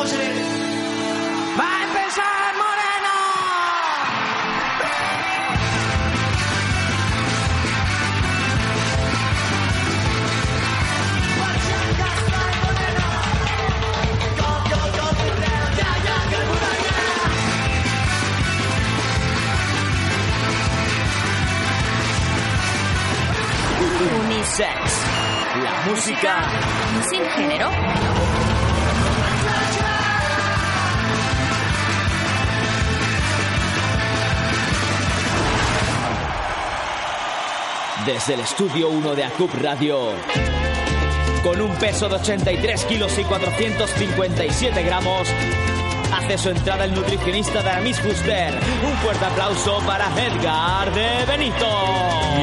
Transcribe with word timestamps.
¡Va 0.00 0.06
a 0.06 1.82
empezar 1.84 2.54
Moreno! 2.56 3.16
Unisex. 24.24 24.80
La 25.62 25.74
música 25.90 26.32
sin 27.10 27.22
género. 27.26 28.39
Desde 38.06 38.34
el 38.34 38.40
estudio 38.40 38.88
1 38.88 39.14
de 39.14 39.24
ACUP 39.24 39.54
Radio. 39.54 39.98
Con 41.42 41.60
un 41.60 41.74
peso 41.76 42.08
de 42.08 42.16
83 42.16 42.84
kilos 42.84 43.18
y 43.18 43.24
457 43.24 44.82
gramos, 44.82 45.28
hace 46.14 46.38
su 46.38 46.50
entrada 46.50 46.84
el 46.84 46.94
nutricionista 46.94 47.62
de 47.62 47.70
Aramis 47.70 48.00
Fuster. 48.00 48.54
Un 48.84 48.96
fuerte 48.98 49.24
aplauso 49.24 49.78
para 49.86 50.06
Edgar 50.18 50.94
de 50.94 51.24
Benito. 51.26 51.66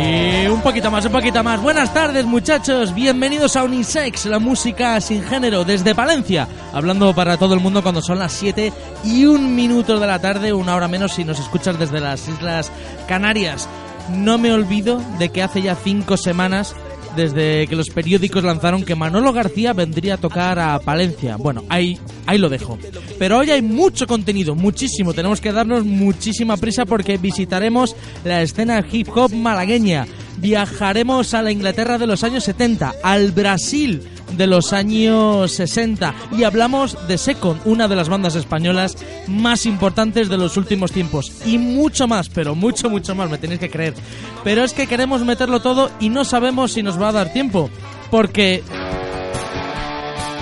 Y 0.03 0.47
un 0.47 0.61
poquito 0.61 0.91
más, 0.91 1.05
un 1.05 1.11
poquito 1.11 1.43
más. 1.43 1.61
Buenas 1.61 1.93
tardes, 1.93 2.25
muchachos. 2.25 2.93
Bienvenidos 2.93 3.55
a 3.55 3.63
Unisex, 3.63 4.25
la 4.25 4.39
música 4.39 4.99
sin 5.01 5.23
género, 5.23 5.63
desde 5.63 5.95
Palencia. 5.95 6.47
Hablando 6.73 7.13
para 7.13 7.37
todo 7.37 7.53
el 7.53 7.59
mundo 7.59 7.81
cuando 7.81 8.01
son 8.01 8.19
las 8.19 8.33
7 8.33 8.71
y 9.05 9.25
un 9.25 9.55
minuto 9.55 9.99
de 9.99 10.07
la 10.07 10.19
tarde, 10.19 10.53
una 10.53 10.75
hora 10.75 10.87
menos 10.87 11.13
si 11.13 11.23
nos 11.23 11.39
escuchas 11.39 11.79
desde 11.79 11.99
las 11.99 12.27
Islas 12.27 12.71
Canarias. 13.07 13.67
No 14.11 14.37
me 14.37 14.51
olvido 14.51 15.01
de 15.19 15.29
que 15.29 15.43
hace 15.43 15.61
ya 15.61 15.75
cinco 15.75 16.17
semanas 16.17 16.75
desde 17.17 17.67
que 17.67 17.75
los 17.75 17.89
periódicos 17.89 18.43
lanzaron 18.43 18.85
que 18.85 18.95
Manolo 18.95 19.33
García 19.33 19.73
vendría 19.73 20.13
a 20.13 20.17
tocar 20.17 20.59
a 20.59 20.79
Palencia. 20.79 21.35
Bueno, 21.35 21.63
ahí, 21.67 21.97
ahí 22.27 22.37
lo 22.37 22.47
dejo. 22.47 22.77
Pero 23.17 23.39
hoy 23.39 23.49
hay 23.49 23.63
mucho 23.63 24.05
contenido, 24.05 24.53
muchísimo. 24.53 25.13
Tenemos 25.13 25.41
que 25.41 25.51
darnos 25.51 25.83
muchísima 25.83 26.57
prisa 26.57 26.85
porque 26.85 27.17
visitaremos 27.17 27.95
la 28.23 28.43
escena 28.43 28.85
hip 28.89 29.09
hop 29.15 29.33
malagueña. 29.33 30.05
Viajaremos 30.37 31.33
a 31.33 31.41
la 31.41 31.51
Inglaterra 31.51 31.97
de 31.97 32.07
los 32.07 32.23
años 32.23 32.43
70, 32.43 32.93
al 33.03 33.31
Brasil 33.31 34.01
de 34.35 34.47
los 34.47 34.73
años 34.73 35.51
60 35.51 36.13
y 36.37 36.43
hablamos 36.43 37.07
de 37.07 37.17
Secon, 37.17 37.59
una 37.65 37.87
de 37.87 37.95
las 37.95 38.09
bandas 38.09 38.35
españolas 38.35 38.97
más 39.27 39.65
importantes 39.65 40.29
de 40.29 40.37
los 40.37 40.57
últimos 40.57 40.91
tiempos 40.91 41.31
y 41.45 41.57
mucho 41.57 42.07
más, 42.07 42.29
pero 42.29 42.55
mucho 42.55 42.89
mucho 42.89 43.15
más, 43.15 43.29
me 43.29 43.37
tenéis 43.37 43.59
que 43.59 43.69
creer. 43.69 43.93
Pero 44.43 44.63
es 44.63 44.73
que 44.73 44.87
queremos 44.87 45.23
meterlo 45.23 45.61
todo 45.61 45.89
y 45.99 46.09
no 46.09 46.25
sabemos 46.25 46.73
si 46.73 46.83
nos 46.83 47.01
va 47.01 47.09
a 47.09 47.13
dar 47.13 47.33
tiempo, 47.33 47.69
porque 48.11 48.63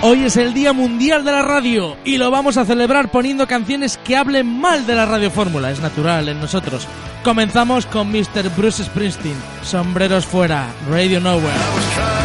Hoy 0.02 0.24
es 0.24 0.36
el 0.36 0.52
Día 0.52 0.72
Mundial 0.72 1.24
de 1.24 1.32
la 1.32 1.42
Radio 1.42 1.96
y 2.04 2.18
lo 2.18 2.30
vamos 2.30 2.56
a 2.58 2.64
celebrar 2.64 3.10
poniendo 3.10 3.46
canciones 3.46 3.98
que 3.98 4.16
hablen 4.16 4.46
mal 4.46 4.86
de 4.86 4.94
la 4.94 5.06
Radio 5.06 5.30
Fórmula, 5.30 5.70
es 5.70 5.80
natural 5.80 6.28
en 6.28 6.38
nosotros. 6.38 6.86
Comenzamos 7.24 7.86
con 7.86 8.12
Mr. 8.12 8.50
Bruce 8.56 8.84
Springsteen, 8.84 9.36
Sombreros 9.62 10.26
Fuera, 10.26 10.66
Radio 10.88 11.20
Nowhere. 11.20 12.15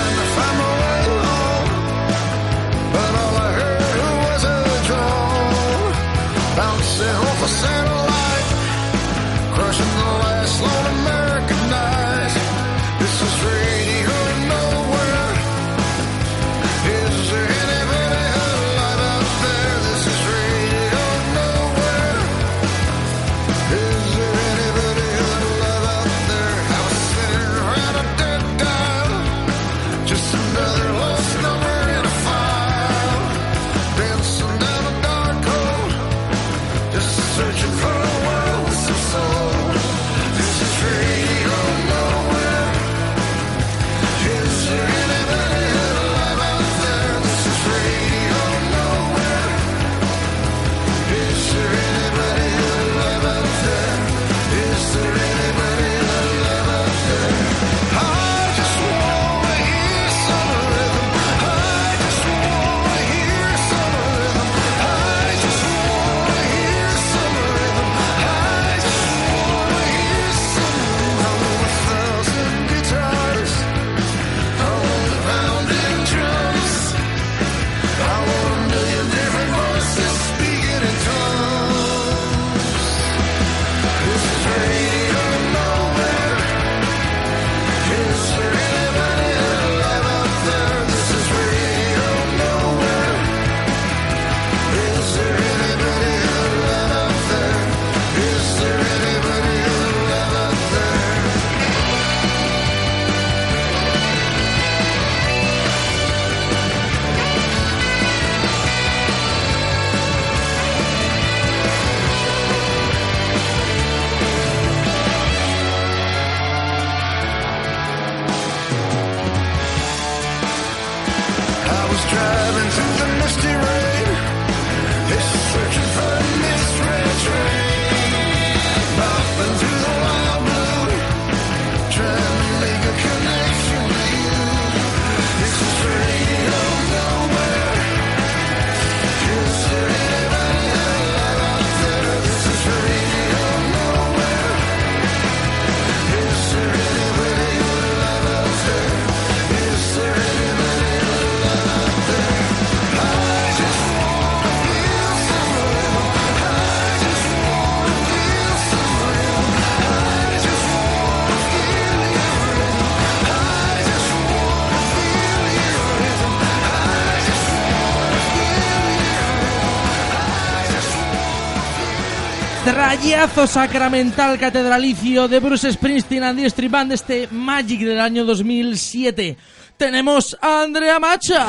Sacramental 173.48 174.38
catedralicio 174.38 175.30
de 175.30 175.40
Bruce 175.40 175.72
Springsteen 175.72 176.24
and 176.24 176.38
the 176.40 176.46
Street 176.48 176.70
Band, 176.70 176.92
este 176.92 177.30
Magic 177.32 177.80
del 177.80 178.02
año 178.02 178.26
2007. 178.26 179.38
Tenemos 179.78 180.38
a 180.42 180.64
Andrea 180.64 181.00
Macha. 181.00 181.48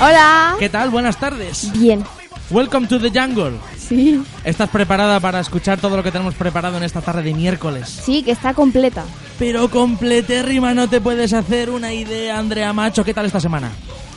Hola. 0.00 0.56
¿Qué 0.58 0.70
tal? 0.70 0.88
Buenas 0.88 1.18
tardes. 1.18 1.70
Bien. 1.78 2.02
Welcome 2.48 2.86
to 2.86 2.98
the 2.98 3.10
jungle. 3.10 3.52
Sí. 3.78 4.22
¿Estás 4.44 4.70
preparada 4.70 5.20
para 5.20 5.40
escuchar 5.40 5.78
todo 5.78 5.94
lo 5.98 6.02
que 6.02 6.10
tenemos 6.10 6.34
preparado 6.34 6.78
en 6.78 6.82
esta 6.82 7.02
tarde 7.02 7.22
de 7.22 7.34
miércoles? 7.34 7.86
Sí, 8.02 8.22
que 8.22 8.30
está 8.32 8.54
completa. 8.54 9.04
Pero 9.38 9.68
completérrima, 9.70 10.72
no 10.72 10.88
te 10.88 11.02
puedes 11.02 11.34
hacer 11.34 11.68
una 11.68 11.92
idea, 11.92 12.38
Andrea 12.38 12.72
Macho. 12.72 13.04
¿Qué 13.04 13.12
tal 13.12 13.26
esta 13.26 13.40
semana? 13.40 13.70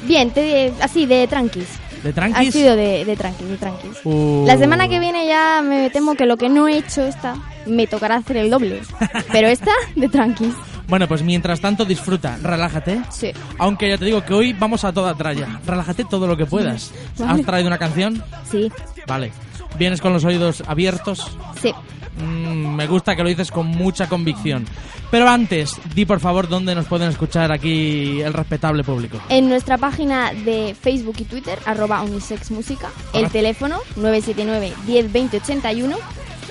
Bien, 0.06 0.32
te- 0.32 0.74
así, 0.82 1.06
de 1.06 1.28
tranquis. 1.28 1.68
¿De 2.04 2.10
Ha 2.10 2.14
tranquis? 2.14 2.54
sido 2.54 2.76
de, 2.76 3.06
de 3.06 3.16
tranquis, 3.16 3.48
de 3.48 3.58
tranquis. 3.58 3.92
Uh. 4.04 4.44
La 4.46 4.58
semana 4.58 4.88
que 4.88 5.00
viene 5.00 5.26
ya 5.26 5.62
me 5.64 5.90
temo 5.90 6.16
que 6.16 6.26
lo 6.26 6.38
que 6.38 6.50
no 6.50 6.68
he 6.68 6.78
hecho 6.78 7.02
esta, 7.04 7.36
me 7.66 7.88
tocará 7.88 8.16
hacer 8.18 8.38
el 8.38 8.50
doble. 8.50 8.82
Pero 9.32 9.48
esta, 9.48 9.72
de 9.96 10.10
tranquis. 10.10 10.54
Bueno, 10.88 11.08
pues 11.08 11.24
mientras 11.24 11.62
tanto 11.62 11.86
disfruta, 11.86 12.38
relájate. 12.44 13.02
Sí. 13.10 13.32
Aunque 13.58 13.88
ya 13.90 13.98
te 13.98 14.06
digo 14.06 14.24
que 14.26 14.34
hoy 14.34 14.52
vamos 14.54 14.84
a 14.84 14.92
toda 14.92 15.14
tralla. 15.16 15.60
Relájate 15.66 16.04
todo 16.04 16.28
lo 16.28 16.36
que 16.36 16.46
puedas. 16.46 16.92
Vale. 17.18 17.32
¿Has 17.42 17.46
traído 17.46 17.68
una 17.68 17.78
canción? 17.78 18.22
Sí, 18.52 18.70
Vale. 19.08 19.32
¿Vienes 19.80 20.02
con 20.02 20.14
los 20.14 20.24
oídos 20.26 20.62
abiertos? 20.68 21.38
sí. 21.62 21.74
Mm, 22.18 22.76
me 22.76 22.88
gusta 22.88 23.16
que 23.16 23.24
lo 23.24 23.30
dices 23.30 23.52
con 23.52 23.68
mucha 23.68 24.08
convicción. 24.08 24.66
Pero 25.12 25.30
antes, 25.30 25.80
di 25.94 26.06
por 26.06 26.20
favor 26.20 26.48
dónde 26.48 26.74
nos 26.74 26.86
pueden 26.86 27.10
escuchar 27.10 27.52
aquí 27.52 28.22
el 28.22 28.34
respetable 28.34 28.84
público. 28.84 29.20
En 29.30 29.48
nuestra 29.48 29.78
página 29.78 30.34
de 30.34 30.76
Facebook 30.80 31.16
y 31.20 31.26
Twitter, 31.26 31.60
arroba 31.66 32.02
unisexmusica, 32.02 32.90
el 33.14 33.30
teléfono 33.30 33.78
979 33.96 34.74
10 34.88 35.12
20 35.14 35.38
81 35.38 35.98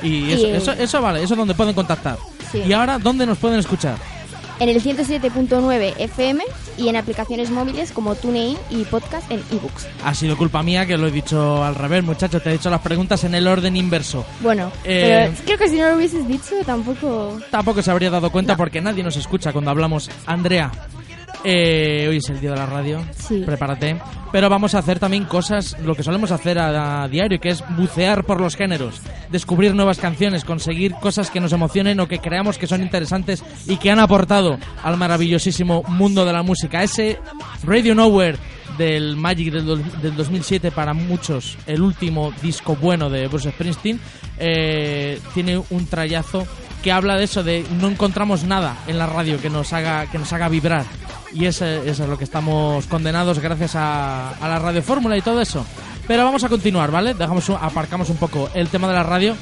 Y 0.02 0.30
eso, 0.32 0.46
Y, 0.46 0.50
eh, 0.50 0.56
eso, 0.56 0.72
eso 0.72 1.02
vale, 1.02 1.22
eso 1.22 1.34
es 1.34 1.38
donde 1.38 1.54
pueden 1.54 1.74
contactar. 1.74 2.18
Sí. 2.50 2.62
Y 2.66 2.72
ahora, 2.72 2.98
¿dónde 2.98 3.26
nos 3.26 3.38
pueden 3.38 3.58
escuchar? 3.58 3.96
En 4.62 4.68
el 4.68 4.80
107.9 4.82 5.94
FM 5.98 6.44
y 6.78 6.88
en 6.88 6.96
aplicaciones 6.96 7.50
móviles 7.50 7.90
como 7.92 8.14
TuneIn 8.14 8.56
y 8.70 8.84
podcast 8.84 9.28
en 9.30 9.42
ebooks. 9.50 9.88
Ha 10.04 10.14
sido 10.14 10.36
culpa 10.36 10.62
mía 10.62 10.86
que 10.86 10.96
lo 10.96 11.08
he 11.08 11.10
dicho 11.10 11.64
al 11.64 11.74
revés, 11.74 12.04
muchachos. 12.04 12.42
Te 12.42 12.50
he 12.50 12.52
dicho 12.52 12.70
las 12.70 12.80
preguntas 12.80 13.24
en 13.24 13.34
el 13.34 13.46
orden 13.48 13.76
inverso. 13.76 14.24
Bueno, 14.40 14.70
Eh, 14.84 15.30
pero 15.34 15.42
creo 15.44 15.58
que 15.58 15.68
si 15.68 15.78
no 15.78 15.90
lo 15.90 15.96
hubieses 15.96 16.26
dicho 16.28 16.54
tampoco... 16.64 17.40
Tampoco 17.50 17.82
se 17.82 17.90
habría 17.90 18.10
dado 18.10 18.30
cuenta 18.30 18.56
porque 18.56 18.80
nadie 18.80 19.02
nos 19.02 19.16
escucha 19.16 19.52
cuando 19.52 19.70
hablamos. 19.72 20.10
Andrea, 20.26 20.70
eh, 21.44 22.06
hoy 22.08 22.18
es 22.18 22.28
el 22.28 22.40
día 22.40 22.50
de 22.50 22.56
la 22.56 22.66
radio. 22.66 23.04
Sí. 23.16 23.42
Prepárate. 23.44 24.00
Pero 24.30 24.48
vamos 24.48 24.74
a 24.74 24.78
hacer 24.78 24.98
también 24.98 25.24
cosas, 25.24 25.76
lo 25.80 25.94
que 25.94 26.02
solemos 26.02 26.30
hacer 26.30 26.58
a, 26.58 27.02
a 27.02 27.08
diario, 27.08 27.38
que 27.38 27.50
es 27.50 27.62
bucear 27.76 28.24
por 28.24 28.40
los 28.40 28.56
géneros, 28.56 29.00
descubrir 29.30 29.74
nuevas 29.74 29.98
canciones, 29.98 30.44
conseguir 30.44 30.94
cosas 30.94 31.30
que 31.30 31.40
nos 31.40 31.52
emocionen 31.52 32.00
o 32.00 32.08
que 32.08 32.18
creamos 32.18 32.56
que 32.56 32.66
son 32.66 32.82
interesantes 32.82 33.44
y 33.66 33.76
que 33.76 33.90
han 33.90 33.98
aportado 33.98 34.58
al 34.82 34.96
maravillosísimo 34.96 35.82
mundo 35.88 36.24
de 36.24 36.32
la 36.32 36.42
música. 36.42 36.82
Ese 36.82 37.18
Radio 37.62 37.94
Nowhere 37.94 38.38
del 38.78 39.16
Magic 39.16 39.52
del 39.52 40.16
2007 40.16 40.70
para 40.70 40.94
muchos 40.94 41.58
el 41.66 41.82
último 41.82 42.32
disco 42.42 42.76
bueno 42.76 43.10
de 43.10 43.28
Bruce 43.28 43.50
Springsteen 43.50 44.00
eh, 44.38 45.20
tiene 45.34 45.62
un 45.70 45.86
trayazo 45.86 46.46
que 46.82 46.92
habla 46.92 47.16
de 47.16 47.24
eso 47.24 47.42
de 47.42 47.64
no 47.80 47.88
encontramos 47.88 48.44
nada 48.44 48.76
en 48.86 48.98
la 48.98 49.06
radio 49.06 49.40
que 49.40 49.48
nos 49.50 49.72
haga 49.72 50.06
que 50.06 50.18
nos 50.18 50.32
haga 50.32 50.48
vibrar. 50.48 50.84
Y 51.34 51.46
eso 51.46 51.64
es 51.64 51.98
lo 52.00 52.18
que 52.18 52.24
estamos 52.24 52.86
condenados 52.86 53.38
gracias 53.38 53.74
a, 53.76 54.30
a 54.30 54.48
la 54.48 54.58
radio 54.58 54.82
fórmula 54.82 55.16
y 55.16 55.22
todo 55.22 55.40
eso. 55.40 55.64
Pero 56.06 56.24
vamos 56.24 56.44
a 56.44 56.48
continuar 56.48 56.90
vale 56.90 57.14
dejamos 57.14 57.48
un- 57.48 57.56
aparcamos 57.60 58.10
un 58.10 58.16
poco 58.16 58.50
el 58.54 58.68
tema 58.68 58.88
de 58.88 58.94
la 58.94 59.02
radio 59.02 59.34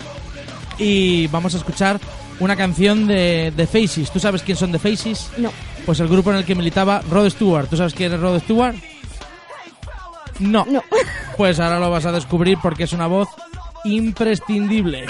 y 0.79 1.27
vamos 1.29 1.55
a 1.55 1.59
escuchar 1.59 1.99
una 2.39 2.57
canción 2.57 3.07
de, 3.07 3.53
de 3.57 3.67
Faces. 3.67 4.11
Tú 4.11 4.19
sabes 4.21 4.43
quién 4.43 4.57
son 4.57 4.73
The 4.73 4.79
Faces 4.79 5.31
No. 5.39 5.51
pues 5.85 6.01
el 6.01 6.09
grupo 6.09 6.31
en 6.31 6.37
el 6.39 6.45
que 6.45 6.55
militaba 6.55 7.03
Rod 7.11 7.29
Stewart. 7.31 7.69
Tú 7.69 7.77
sabes 7.77 7.93
quién 7.95 8.13
es 8.13 8.21
Rod 8.21 8.41
Stewart 8.41 8.77
no. 10.39 10.65
No. 10.71 10.83
pues 11.37 11.59
ahora 11.61 11.79
lo 11.79 11.91
vas 11.91 12.07
a 12.07 12.13
descubrir 12.13 12.57
porque 12.63 12.85
es 12.85 12.93
una 12.93 13.07
voz 13.07 13.29
imprescindible. 13.85 15.07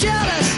Jealous, 0.00 0.49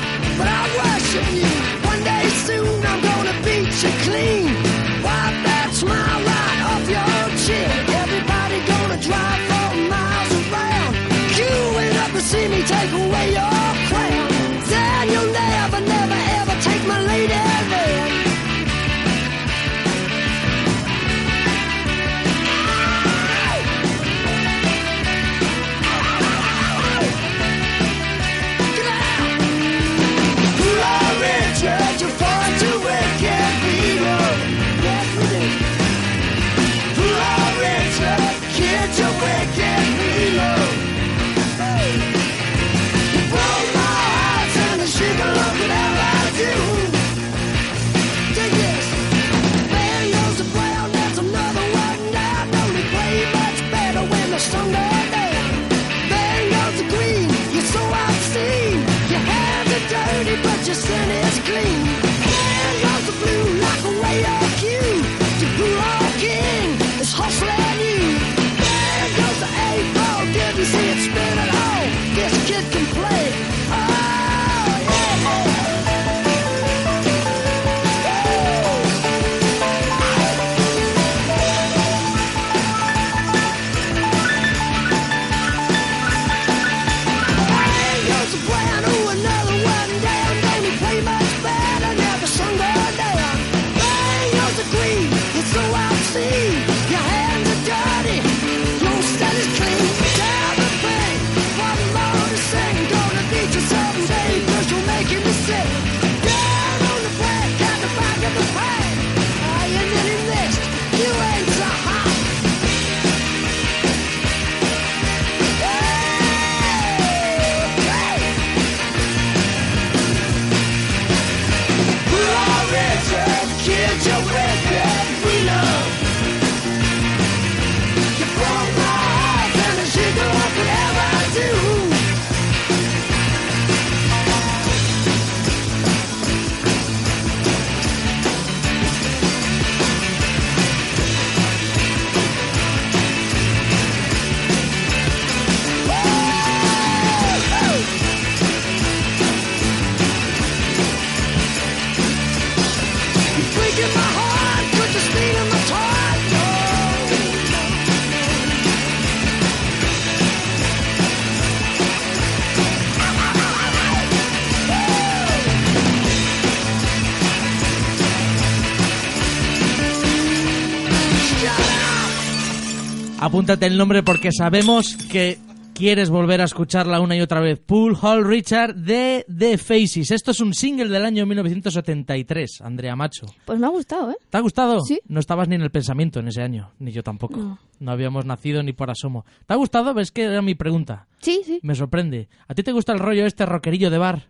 Apúntate 173.43 173.67
el 173.67 173.77
nombre 173.77 174.05
porque 174.05 174.31
sabemos 174.31 174.97
que 175.11 175.37
quieres 175.75 176.11
volver 176.11 176.41
a 176.41 176.45
escucharla 176.45 177.01
una 177.01 177.17
y 177.17 177.21
otra 177.23 177.41
vez. 177.41 177.59
Pool 177.59 177.99
Hall 178.01 178.25
Richard 178.25 178.77
de 178.77 179.27
The 179.37 179.59
Faces. 179.59 180.13
Esto 180.13 180.31
es 180.31 180.39
un 180.39 180.55
single 180.55 180.87
del 180.87 181.05
año 181.05 181.27
1973, 181.27 182.61
Andrea 182.61 182.95
Macho. 182.95 183.27
Pues 183.45 183.59
me 183.59 183.67
ha 183.67 183.71
gustado, 183.71 184.13
¿eh? 184.13 184.17
¿Te 184.31 184.39
ha 184.39 184.41
gustado? 184.41 184.81
Sí. 184.83 185.01
No 185.09 185.19
estabas 185.19 185.49
ni 185.49 185.57
en 185.57 185.63
el 185.63 185.73
pensamiento 185.73 186.21
en 186.21 186.29
ese 186.29 186.41
año, 186.41 186.71
ni 186.79 186.93
yo 186.93 187.03
tampoco. 187.03 187.37
No. 187.37 187.59
No 187.81 187.91
habíamos 187.91 188.25
nacido 188.27 188.63
ni 188.63 188.75
por 188.75 188.91
asomo. 188.93 189.25
¿Te 189.45 189.55
ha 189.55 189.57
gustado? 189.57 189.93
¿Ves 189.93 190.13
que 190.13 190.23
era 190.23 190.41
mi 190.41 190.55
pregunta? 190.55 191.09
Sí, 191.19 191.43
sí. 191.45 191.59
Me 191.65 191.75
sorprende. 191.75 192.29
¿A 192.47 192.55
ti 192.55 192.63
te 192.63 192.71
gusta 192.71 192.93
el 192.93 193.01
rollo 193.01 193.27
este 193.27 193.45
rockerillo 193.45 193.91
de 193.91 193.99
bar? 193.99 194.29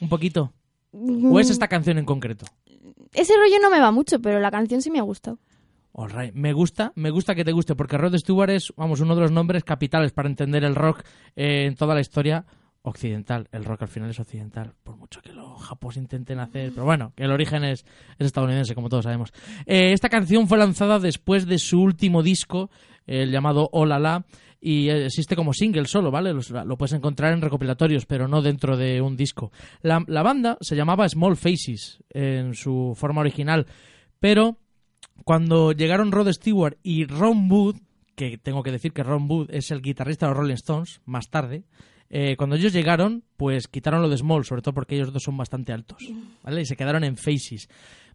¿Un 0.00 0.08
poquito? 0.08 0.54
¿O 0.92 1.38
es 1.38 1.50
esta 1.50 1.68
canción 1.68 1.98
en 1.98 2.06
concreto? 2.06 2.46
Ese 3.12 3.34
rollo 3.36 3.56
no 3.60 3.68
me 3.68 3.80
va 3.80 3.90
mucho, 3.90 4.18
pero 4.18 4.40
la 4.40 4.50
canción 4.50 4.80
sí 4.80 4.90
me 4.90 4.98
ha 4.98 5.02
gustado. 5.02 5.38
All 5.98 6.10
right. 6.10 6.34
Me 6.34 6.52
gusta, 6.52 6.92
me 6.94 7.08
gusta 7.08 7.34
que 7.34 7.42
te 7.42 7.52
guste, 7.52 7.74
porque 7.74 7.96
Rod 7.96 8.14
Stewart 8.18 8.50
es, 8.50 8.70
vamos, 8.76 9.00
uno 9.00 9.14
de 9.14 9.22
los 9.22 9.32
nombres 9.32 9.64
capitales 9.64 10.12
para 10.12 10.28
entender 10.28 10.62
el 10.62 10.74
rock 10.74 11.02
eh, 11.34 11.64
en 11.64 11.74
toda 11.74 11.94
la 11.94 12.02
historia 12.02 12.44
occidental. 12.82 13.48
El 13.50 13.64
rock 13.64 13.80
al 13.80 13.88
final 13.88 14.10
es 14.10 14.20
occidental, 14.20 14.74
por 14.82 14.98
mucho 14.98 15.22
que 15.22 15.32
los 15.32 15.58
japos 15.62 15.96
intenten 15.96 16.38
hacer, 16.38 16.72
pero 16.72 16.84
bueno, 16.84 17.14
que 17.16 17.24
el 17.24 17.30
origen 17.30 17.64
es, 17.64 17.86
es 18.18 18.26
estadounidense, 18.26 18.74
como 18.74 18.90
todos 18.90 19.04
sabemos. 19.04 19.32
Eh, 19.64 19.92
esta 19.94 20.10
canción 20.10 20.46
fue 20.48 20.58
lanzada 20.58 20.98
después 20.98 21.46
de 21.46 21.58
su 21.58 21.80
último 21.80 22.22
disco, 22.22 22.68
el 23.06 23.30
llamado 23.30 23.70
Hola 23.72 23.98
La, 23.98 24.26
y 24.60 24.90
existe 24.90 25.34
como 25.34 25.54
single 25.54 25.86
solo, 25.86 26.10
¿vale? 26.10 26.34
Lo 26.34 26.76
puedes 26.76 26.92
encontrar 26.92 27.32
en 27.32 27.40
recopilatorios, 27.40 28.04
pero 28.04 28.28
no 28.28 28.42
dentro 28.42 28.76
de 28.76 29.00
un 29.00 29.16
disco. 29.16 29.50
La 29.80 30.22
banda 30.22 30.58
se 30.60 30.76
llamaba 30.76 31.08
Small 31.08 31.36
Faces 31.36 32.02
en 32.10 32.52
su 32.52 32.92
forma 32.94 33.22
original, 33.22 33.66
pero 34.20 34.58
cuando 35.24 35.72
llegaron 35.72 36.12
Rod 36.12 36.32
Stewart 36.32 36.78
y 36.82 37.04
Ron 37.04 37.50
Wood, 37.50 37.76
que 38.14 38.38
tengo 38.38 38.62
que 38.62 38.72
decir 38.72 38.92
que 38.92 39.02
Ron 39.02 39.30
Wood 39.30 39.50
es 39.50 39.70
el 39.70 39.82
guitarrista 39.82 40.26
de 40.26 40.30
los 40.30 40.38
Rolling 40.38 40.54
Stones, 40.54 41.00
más 41.04 41.30
tarde, 41.30 41.64
eh, 42.08 42.36
cuando 42.36 42.56
ellos 42.56 42.72
llegaron, 42.72 43.24
pues 43.36 43.66
quitaron 43.68 44.02
lo 44.02 44.08
de 44.08 44.16
Small, 44.16 44.44
sobre 44.44 44.62
todo 44.62 44.74
porque 44.74 44.94
ellos 44.94 45.12
dos 45.12 45.24
son 45.24 45.36
bastante 45.36 45.72
altos, 45.72 45.98
¿vale? 46.42 46.62
Y 46.62 46.66
se 46.66 46.76
quedaron 46.76 47.04
en 47.04 47.16
Faces. 47.16 47.68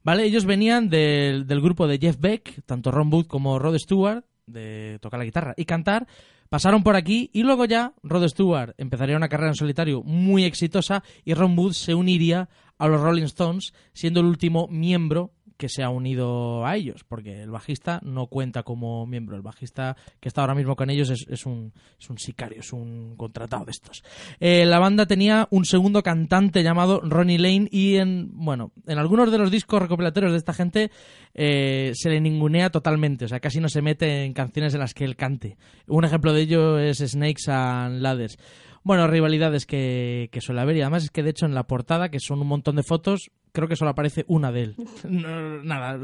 ¿Vale? 0.03 0.23
Ellos 0.23 0.45
venían 0.45 0.89
del, 0.89 1.45
del 1.45 1.61
grupo 1.61 1.87
de 1.87 1.99
Jeff 1.99 2.17
Beck, 2.19 2.63
tanto 2.65 2.89
Ron 2.89 3.13
Wood 3.13 3.27
como 3.27 3.59
Rod 3.59 3.77
Stewart, 3.77 4.25
de 4.47 4.97
tocar 5.01 5.19
la 5.19 5.25
guitarra 5.25 5.53
y 5.55 5.65
cantar, 5.65 6.07
pasaron 6.49 6.83
por 6.83 6.95
aquí 6.95 7.29
y 7.33 7.43
luego 7.43 7.65
ya 7.65 7.93
Rod 8.03 8.27
Stewart 8.27 8.73
empezaría 8.77 9.15
una 9.15 9.29
carrera 9.29 9.51
en 9.51 9.55
solitario 9.55 10.03
muy 10.03 10.43
exitosa 10.43 11.03
y 11.23 11.33
Ron 11.33 11.57
Wood 11.57 11.73
se 11.73 11.93
uniría 11.93 12.49
a 12.77 12.87
los 12.87 12.99
Rolling 12.99 13.23
Stones, 13.23 13.73
siendo 13.93 14.21
el 14.21 14.25
último 14.25 14.67
miembro 14.67 15.31
que 15.61 15.69
se 15.69 15.83
ha 15.83 15.89
unido 15.89 16.65
a 16.65 16.75
ellos, 16.75 17.03
porque 17.07 17.43
el 17.43 17.51
bajista 17.51 17.99
no 18.03 18.25
cuenta 18.25 18.63
como 18.63 19.05
miembro. 19.05 19.35
El 19.35 19.43
bajista 19.43 19.95
que 20.19 20.27
está 20.27 20.41
ahora 20.41 20.55
mismo 20.55 20.75
con 20.75 20.89
ellos 20.89 21.11
es, 21.11 21.45
un, 21.45 21.71
es 21.99 22.09
un 22.09 22.17
sicario, 22.17 22.61
es 22.61 22.73
un 22.73 23.15
contratado 23.15 23.65
de 23.65 23.69
estos. 23.69 24.03
Eh, 24.39 24.65
la 24.65 24.79
banda 24.79 25.05
tenía 25.05 25.47
un 25.51 25.65
segundo 25.65 26.01
cantante 26.01 26.63
llamado 26.63 26.99
Ronnie 27.01 27.37
Lane 27.37 27.67
y 27.69 27.97
en, 27.97 28.31
bueno, 28.33 28.71
en 28.87 28.97
algunos 28.97 29.31
de 29.31 29.37
los 29.37 29.51
discos 29.51 29.83
recopilatorios 29.83 30.31
de 30.31 30.39
esta 30.39 30.53
gente 30.53 30.89
eh, 31.35 31.91
se 31.93 32.09
le 32.09 32.19
ningunea 32.19 32.71
totalmente, 32.71 33.25
o 33.25 33.27
sea, 33.27 33.39
casi 33.39 33.59
no 33.59 33.69
se 33.69 33.83
mete 33.83 34.23
en 34.23 34.33
canciones 34.33 34.73
en 34.73 34.79
las 34.79 34.95
que 34.95 35.05
él 35.05 35.15
cante. 35.15 35.57
Un 35.85 36.05
ejemplo 36.05 36.33
de 36.33 36.41
ello 36.41 36.79
es 36.79 36.97
Snakes 36.97 37.51
and 37.51 38.01
Ladders. 38.01 38.39
Bueno, 38.81 39.05
rivalidades 39.05 39.67
que, 39.67 40.29
que 40.31 40.41
suele 40.41 40.61
haber 40.61 40.77
y 40.77 40.81
además 40.81 41.03
es 41.03 41.11
que 41.11 41.21
de 41.21 41.29
hecho 41.29 41.45
en 41.45 41.53
la 41.53 41.67
portada, 41.67 42.09
que 42.09 42.19
son 42.19 42.41
un 42.41 42.47
montón 42.47 42.77
de 42.77 42.81
fotos, 42.81 43.29
creo 43.51 43.67
que 43.67 43.75
solo 43.75 43.91
aparece 43.91 44.25
una 44.27 44.51
de 44.51 44.63
él. 44.63 44.75
No, 45.09 45.63
nada, 45.63 45.97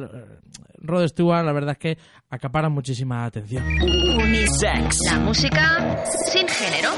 Rod 0.80 1.08
Stewart 1.08 1.46
la 1.46 1.51
verdad 1.54 1.72
es 1.72 1.77
que 1.77 1.98
acapara 2.30 2.70
muchísima 2.70 3.25
atención. 3.25 3.63
Unisex. 3.66 4.98
La 5.12 5.20
música 5.20 6.04
sin 6.32 6.48
género. 6.48 6.92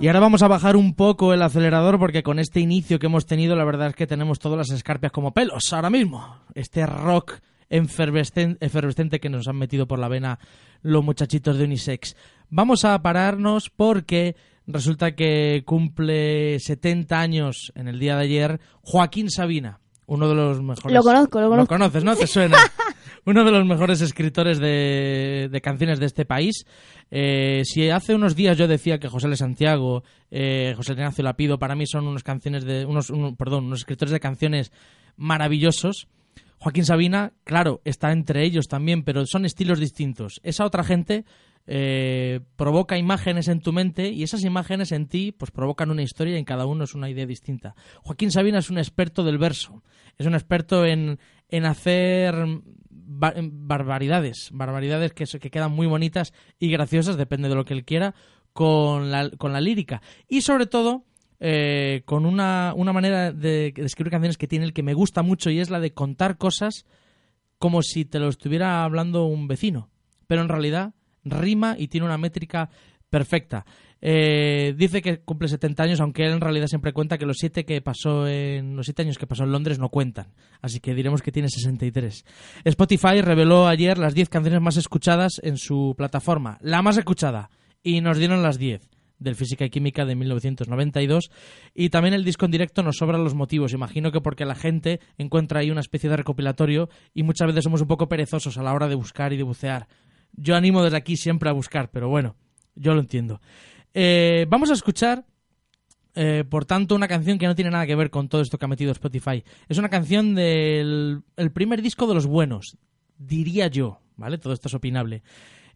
Y 0.00 0.06
ahora 0.06 0.20
vamos 0.20 0.42
a 0.42 0.48
bajar 0.48 0.76
un 0.76 0.94
poco 0.94 1.34
el 1.34 1.42
acelerador 1.42 1.98
porque 1.98 2.22
con 2.22 2.38
este 2.38 2.60
inicio 2.60 3.00
que 3.00 3.06
hemos 3.06 3.26
tenido 3.26 3.56
la 3.56 3.64
verdad 3.64 3.88
es 3.88 3.94
que 3.96 4.06
tenemos 4.06 4.38
todas 4.38 4.56
las 4.56 4.70
escarpias 4.70 5.10
como 5.10 5.32
pelos 5.34 5.72
ahora 5.72 5.90
mismo. 5.90 6.36
Este 6.54 6.86
rock 6.86 7.40
efervescen- 7.68 8.58
efervescente 8.60 9.18
que 9.18 9.28
nos 9.28 9.48
han 9.48 9.56
metido 9.56 9.88
por 9.88 9.98
la 9.98 10.06
vena 10.08 10.38
los 10.82 11.04
muchachitos 11.04 11.58
de 11.58 11.64
Unisex. 11.64 12.16
Vamos 12.50 12.84
a 12.84 13.00
pararnos 13.02 13.70
porque 13.70 14.36
resulta 14.66 15.14
que 15.14 15.62
cumple 15.66 16.58
70 16.60 17.20
años 17.20 17.72
en 17.74 17.88
el 17.88 17.98
día 17.98 18.16
de 18.16 18.22
ayer 18.24 18.60
Joaquín 18.82 19.30
Sabina, 19.30 19.80
uno 20.06 20.28
de 20.28 20.34
los 20.34 20.62
mejores... 20.62 20.94
Lo 20.94 21.02
conozco, 21.02 21.40
lo 21.40 21.48
conozco. 21.50 21.74
conoces, 21.74 22.04
¿no? 22.04 22.16
Te 22.16 22.26
suena. 22.26 22.56
Uno 23.24 23.44
de 23.44 23.50
los 23.50 23.66
mejores 23.66 24.00
escritores 24.00 24.58
de, 24.58 25.48
de 25.52 25.60
canciones 25.60 26.00
de 26.00 26.06
este 26.06 26.24
país. 26.24 26.64
Eh, 27.10 27.60
si 27.64 27.90
hace 27.90 28.14
unos 28.14 28.34
días 28.34 28.56
yo 28.56 28.66
decía 28.66 28.98
que 28.98 29.08
José 29.08 29.26
L. 29.26 29.36
Santiago, 29.36 30.02
eh, 30.30 30.72
José 30.76 30.92
Ignacio 30.92 31.22
Lapido, 31.24 31.58
para 31.58 31.74
mí 31.74 31.86
son 31.86 32.06
unos 32.06 32.22
canciones 32.22 32.64
de, 32.64 32.86
unos, 32.86 33.10
un- 33.10 33.36
perdón, 33.36 33.66
unos 33.66 33.80
escritores 33.80 34.12
de 34.12 34.20
canciones 34.20 34.72
maravillosos. 35.18 36.08
Joaquín 36.60 36.84
Sabina, 36.84 37.32
claro, 37.44 37.80
está 37.84 38.12
entre 38.12 38.44
ellos 38.44 38.68
también, 38.68 39.02
pero 39.04 39.24
son 39.26 39.44
estilos 39.44 39.78
distintos. 39.78 40.40
Esa 40.42 40.64
otra 40.64 40.82
gente 40.84 41.24
eh, 41.66 42.40
provoca 42.56 42.98
imágenes 42.98 43.48
en 43.48 43.60
tu 43.60 43.72
mente 43.72 44.08
y 44.08 44.22
esas 44.22 44.42
imágenes 44.44 44.90
en 44.90 45.06
ti 45.06 45.32
pues 45.32 45.50
provocan 45.50 45.90
una 45.90 46.02
historia 46.02 46.34
y 46.34 46.38
en 46.38 46.44
cada 46.44 46.66
uno 46.66 46.84
es 46.84 46.94
una 46.94 47.10
idea 47.10 47.26
distinta. 47.26 47.74
Joaquín 48.02 48.30
Sabina 48.30 48.58
es 48.58 48.70
un 48.70 48.78
experto 48.78 49.22
del 49.22 49.38
verso, 49.38 49.82
es 50.16 50.26
un 50.26 50.34
experto 50.34 50.84
en, 50.84 51.18
en 51.48 51.64
hacer 51.66 52.34
ba- 52.90 53.34
barbaridades, 53.38 54.48
barbaridades 54.52 55.12
que, 55.12 55.26
que 55.26 55.50
quedan 55.50 55.72
muy 55.72 55.86
bonitas 55.86 56.32
y 56.58 56.70
graciosas, 56.70 57.16
depende 57.16 57.48
de 57.48 57.54
lo 57.54 57.64
que 57.64 57.74
él 57.74 57.84
quiera, 57.84 58.14
con 58.52 59.10
la, 59.10 59.30
con 59.30 59.52
la 59.52 59.60
lírica. 59.60 60.02
Y 60.26 60.40
sobre 60.40 60.66
todo, 60.66 61.04
eh, 61.40 62.02
con 62.04 62.26
una, 62.26 62.72
una 62.76 62.92
manera 62.92 63.32
de, 63.32 63.72
de 63.72 63.84
escribir 63.84 64.10
canciones 64.10 64.38
que 64.38 64.48
tiene 64.48 64.64
el 64.64 64.72
que 64.72 64.82
me 64.82 64.94
gusta 64.94 65.22
mucho 65.22 65.50
y 65.50 65.60
es 65.60 65.70
la 65.70 65.80
de 65.80 65.92
contar 65.92 66.36
cosas 66.36 66.84
como 67.58 67.82
si 67.82 68.04
te 68.04 68.18
lo 68.18 68.28
estuviera 68.28 68.84
hablando 68.84 69.24
un 69.26 69.48
vecino. 69.48 69.90
Pero 70.26 70.42
en 70.42 70.48
realidad 70.48 70.94
rima 71.24 71.76
y 71.78 71.88
tiene 71.88 72.06
una 72.06 72.18
métrica 72.18 72.70
perfecta. 73.10 73.64
Eh, 74.00 74.74
dice 74.76 75.02
que 75.02 75.20
cumple 75.20 75.48
70 75.48 75.82
años, 75.82 76.00
aunque 76.00 76.24
él 76.24 76.32
en 76.32 76.40
realidad 76.40 76.68
siempre 76.68 76.92
cuenta 76.92 77.18
que 77.18 77.26
los 77.26 77.38
siete 77.38 77.64
que 77.64 77.80
pasó 77.80 78.28
en 78.28 78.76
los 78.76 78.86
siete 78.86 79.02
años 79.02 79.18
que 79.18 79.26
pasó 79.26 79.44
en 79.44 79.52
Londres 79.52 79.78
no 79.78 79.88
cuentan. 79.88 80.28
Así 80.60 80.80
que 80.80 80.94
diremos 80.94 81.22
que 81.22 81.32
tiene 81.32 81.48
63. 81.48 82.24
Spotify 82.64 83.20
reveló 83.22 83.66
ayer 83.66 83.98
las 83.98 84.14
10 84.14 84.28
canciones 84.28 84.60
más 84.60 84.76
escuchadas 84.76 85.40
en 85.42 85.56
su 85.56 85.94
plataforma. 85.96 86.58
La 86.60 86.82
más 86.82 86.96
escuchada. 86.96 87.50
Y 87.82 88.00
nos 88.00 88.18
dieron 88.18 88.42
las 88.42 88.58
10 88.58 88.88
del 89.18 89.34
Física 89.34 89.64
y 89.64 89.70
Química 89.70 90.04
de 90.04 90.14
1992 90.14 91.30
y 91.74 91.90
también 91.90 92.14
el 92.14 92.24
disco 92.24 92.44
en 92.44 92.50
directo 92.50 92.82
nos 92.82 92.96
sobran 92.96 93.24
los 93.24 93.34
motivos 93.34 93.72
imagino 93.72 94.12
que 94.12 94.20
porque 94.20 94.44
la 94.44 94.54
gente 94.54 95.00
encuentra 95.16 95.60
ahí 95.60 95.70
una 95.70 95.80
especie 95.80 96.10
de 96.10 96.16
recopilatorio 96.16 96.88
y 97.14 97.22
muchas 97.22 97.48
veces 97.48 97.64
somos 97.64 97.80
un 97.80 97.88
poco 97.88 98.08
perezosos 98.08 98.58
a 98.58 98.62
la 98.62 98.72
hora 98.72 98.88
de 98.88 98.94
buscar 98.94 99.32
y 99.32 99.36
de 99.36 99.42
bucear 99.42 99.88
yo 100.32 100.56
animo 100.56 100.82
desde 100.82 100.96
aquí 100.96 101.16
siempre 101.16 101.48
a 101.48 101.52
buscar 101.52 101.90
pero 101.90 102.08
bueno 102.08 102.36
yo 102.74 102.94
lo 102.94 103.00
entiendo 103.00 103.40
Eh, 103.94 104.46
vamos 104.48 104.70
a 104.70 104.74
escuchar 104.74 105.24
eh, 106.20 106.42
por 106.42 106.64
tanto, 106.64 106.96
una 106.96 107.06
canción 107.06 107.38
que 107.38 107.46
no 107.46 107.54
tiene 107.54 107.70
nada 107.70 107.86
que 107.86 107.94
ver 107.94 108.10
con 108.10 108.28
todo 108.28 108.40
esto 108.40 108.58
que 108.58 108.64
ha 108.64 108.68
metido 108.68 108.90
Spotify. 108.90 109.44
Es 109.68 109.78
una 109.78 109.88
canción 109.88 110.34
del 110.34 111.22
el 111.36 111.52
primer 111.52 111.80
disco 111.80 112.08
de 112.08 112.14
los 112.14 112.26
buenos, 112.26 112.76
diría 113.18 113.68
yo, 113.68 114.00
¿vale? 114.16 114.36
Todo 114.38 114.52
esto 114.52 114.66
es 114.66 114.74
opinable. 114.74 115.22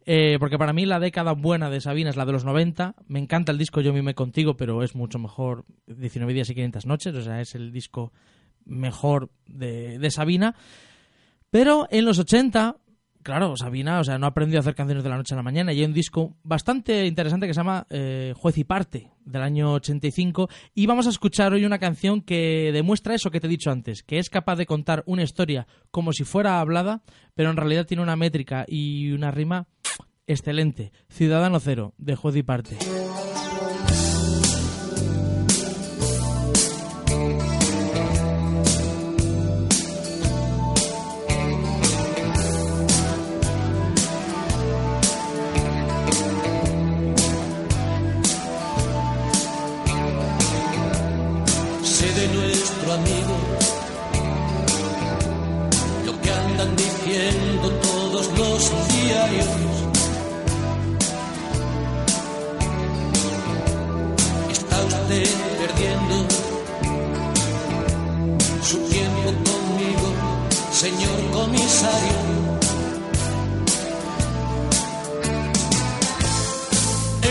Eh, 0.04 0.36
porque 0.40 0.58
para 0.58 0.72
mí 0.72 0.84
la 0.84 0.98
década 0.98 1.32
buena 1.32 1.70
de 1.70 1.80
Sabina 1.80 2.10
es 2.10 2.16
la 2.16 2.24
de 2.24 2.32
los 2.32 2.44
90. 2.44 2.96
Me 3.06 3.18
encanta 3.18 3.52
el 3.52 3.58
disco 3.58 3.80
Yo 3.80 3.92
mime 3.92 4.14
contigo, 4.14 4.56
pero 4.56 4.82
es 4.82 4.94
mucho 4.94 5.18
mejor 5.18 5.64
19 5.86 6.32
días 6.32 6.50
y 6.50 6.54
500 6.54 6.86
noches. 6.86 7.14
O 7.14 7.22
sea, 7.22 7.40
es 7.40 7.54
el 7.54 7.72
disco 7.72 8.12
mejor 8.64 9.30
de, 9.46 9.98
de 9.98 10.10
Sabina. 10.10 10.54
Pero 11.50 11.86
en 11.90 12.04
los 12.04 12.18
80, 12.18 12.76
claro, 13.22 13.56
Sabina, 13.56 14.00
o 14.00 14.04
sea, 14.04 14.18
no 14.18 14.26
ha 14.26 14.30
aprendido 14.30 14.58
a 14.58 14.60
hacer 14.60 14.74
canciones 14.74 15.04
de 15.04 15.10
la 15.10 15.16
noche 15.16 15.34
a 15.34 15.36
la 15.36 15.42
mañana. 15.42 15.72
Y 15.72 15.80
hay 15.80 15.84
un 15.84 15.92
disco 15.92 16.36
bastante 16.42 17.06
interesante 17.06 17.46
que 17.46 17.54
se 17.54 17.60
llama 17.60 17.86
eh, 17.90 18.34
Juez 18.36 18.58
y 18.58 18.64
Parte, 18.64 19.10
del 19.24 19.42
año 19.42 19.72
85. 19.74 20.48
Y 20.74 20.86
vamos 20.86 21.06
a 21.06 21.10
escuchar 21.10 21.52
hoy 21.52 21.64
una 21.64 21.78
canción 21.78 22.22
que 22.22 22.70
demuestra 22.72 23.14
eso 23.14 23.30
que 23.30 23.40
te 23.40 23.46
he 23.46 23.50
dicho 23.50 23.70
antes, 23.70 24.02
que 24.02 24.18
es 24.18 24.30
capaz 24.30 24.56
de 24.56 24.66
contar 24.66 25.02
una 25.06 25.22
historia 25.22 25.66
como 25.90 26.12
si 26.12 26.24
fuera 26.24 26.60
hablada, 26.60 27.02
pero 27.34 27.50
en 27.50 27.56
realidad 27.56 27.86
tiene 27.86 28.02
una 28.02 28.16
métrica 28.16 28.64
y 28.66 29.12
una 29.12 29.30
rima 29.30 29.68
Excelente. 30.26 30.92
Ciudadano 31.08 31.60
Cero, 31.60 31.94
de 31.98 32.16
juez 32.16 32.36
y 32.36 32.42
parte. 32.42 32.76
lo 56.04 56.20
que 56.20 56.30
andan 56.30 56.76
diciendo 56.76 57.70
todos 57.82 58.26
los 58.38 58.88
diarios. 58.88 59.61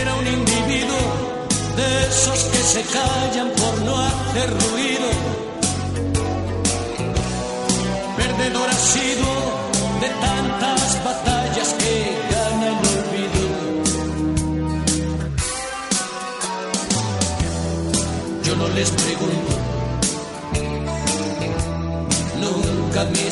Era 0.00 0.14
un 0.14 0.26
individuo 0.26 1.02
de 1.76 2.06
esos 2.08 2.38
que 2.52 2.58
se 2.58 2.82
callan 2.82 3.50
por 3.50 3.74
no 3.82 3.98
hacer 3.98 4.48
ruido. 4.50 5.08
Perdedor 8.16 8.68
asiduo 8.70 9.36
de 10.00 10.08
tantas 10.08 10.81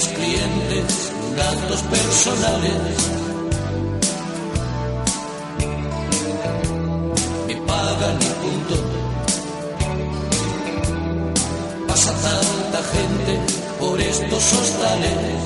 clientes 0.08 1.12
datos 1.36 1.82
personales. 1.82 2.96
Me 7.46 7.54
pagan 7.56 8.18
y 8.20 8.30
punto. 8.42 8.76
Pasa 11.88 12.12
tanta 12.12 12.80
gente 12.94 13.32
por 13.78 14.00
estos 14.00 14.52
hostales. 14.52 15.40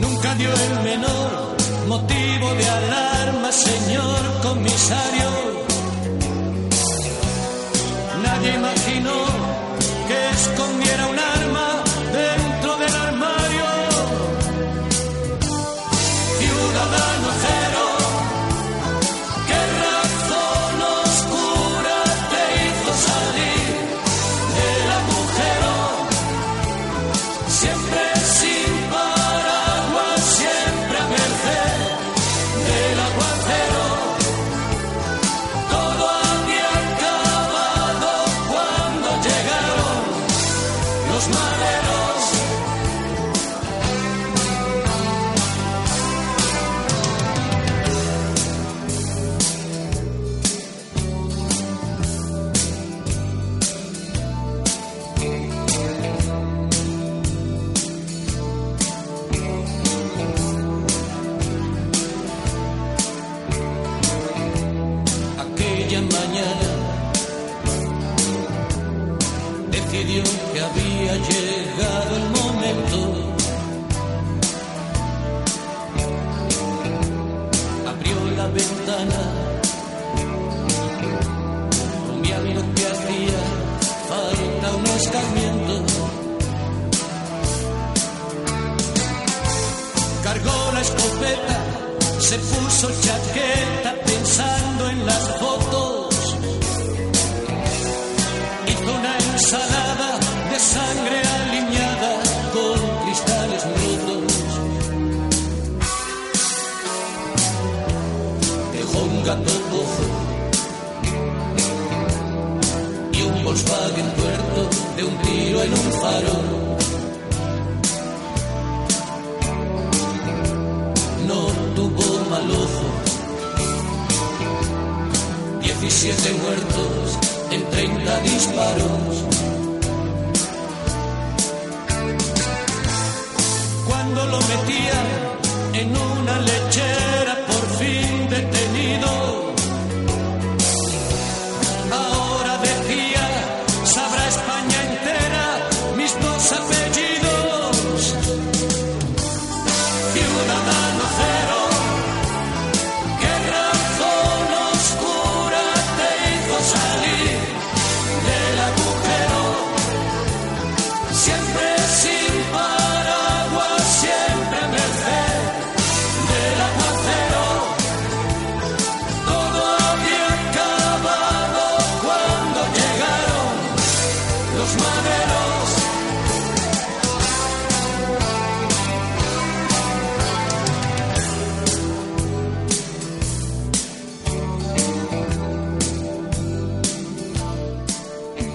Nunca 0.00 0.34
dio 0.36 0.52
el 0.52 0.80
menor 0.82 1.56
motivo 1.88 2.54
de 2.54 2.68
alarma, 2.68 3.52
señor 3.52 4.40
comisario. 4.42 5.30
Nadie 8.22 8.54
imaginó 8.54 9.45
escondiera 10.36 11.06
un 11.06 11.18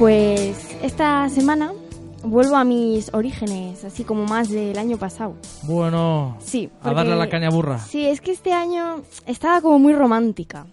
Pues 0.01 0.75
esta 0.81 1.29
semana 1.29 1.73
vuelvo 2.23 2.55
a 2.55 2.63
mis 2.63 3.13
orígenes, 3.13 3.85
así 3.85 4.03
como 4.03 4.25
más 4.25 4.49
del 4.49 4.75
año 4.79 4.97
pasado. 4.97 5.35
Bueno, 5.61 6.37
Sí. 6.39 6.71
a 6.81 6.91
darle 6.91 7.13
a 7.13 7.17
la 7.17 7.29
caña 7.29 7.51
burra. 7.51 7.77
Sí, 7.77 8.07
es 8.07 8.19
que 8.19 8.31
este 8.31 8.51
año 8.51 9.03
estaba 9.27 9.61
como 9.61 9.77
muy 9.77 9.93
romántica. 9.93 10.65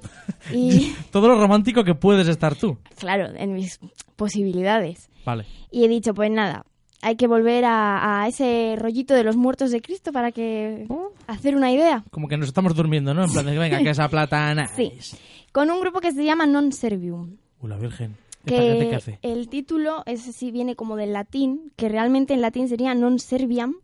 Y 0.54 0.94
Todo 1.12 1.28
lo 1.28 1.38
romántico 1.38 1.84
que 1.84 1.94
puedes 1.94 2.26
estar 2.26 2.54
tú. 2.54 2.78
claro, 2.98 3.26
en 3.36 3.52
mis 3.52 3.78
posibilidades. 4.16 5.10
Vale. 5.26 5.44
Y 5.70 5.84
he 5.84 5.88
dicho, 5.88 6.14
pues 6.14 6.30
nada, 6.30 6.64
hay 7.02 7.16
que 7.16 7.26
volver 7.26 7.66
a, 7.66 8.22
a 8.22 8.28
ese 8.28 8.76
rollito 8.78 9.12
de 9.12 9.24
los 9.24 9.36
muertos 9.36 9.72
de 9.72 9.82
Cristo 9.82 10.10
para 10.10 10.32
que 10.32 10.86
hacer 11.26 11.54
una 11.54 11.70
idea. 11.70 12.02
Como 12.10 12.28
que 12.28 12.38
nos 12.38 12.48
estamos 12.48 12.74
durmiendo, 12.74 13.12
¿no? 13.12 13.24
En 13.24 13.30
plan 13.30 13.44
de 13.44 13.52
que 13.52 13.58
venga, 13.58 13.78
que 13.82 13.90
esa 13.90 14.08
plata... 14.08 14.54
nice. 14.54 14.72
Sí. 15.02 15.16
Con 15.52 15.70
un 15.70 15.82
grupo 15.82 16.00
que 16.00 16.12
se 16.12 16.24
llama 16.24 16.46
Non 16.46 16.72
Servium. 16.72 17.36
Uh, 17.60 17.66
la 17.66 17.76
virgen. 17.76 18.16
¿Esta 18.44 18.62
gente 18.62 18.88
qué 18.88 19.18
Que 19.20 19.32
el 19.32 19.48
título, 19.48 20.02
ese 20.06 20.32
sí 20.32 20.50
viene 20.50 20.76
como 20.76 20.96
del 20.96 21.12
latín, 21.12 21.72
que 21.76 21.88
realmente 21.88 22.34
en 22.34 22.40
latín 22.40 22.68
sería 22.68 22.94
non 22.94 23.18
serviam, 23.18 23.76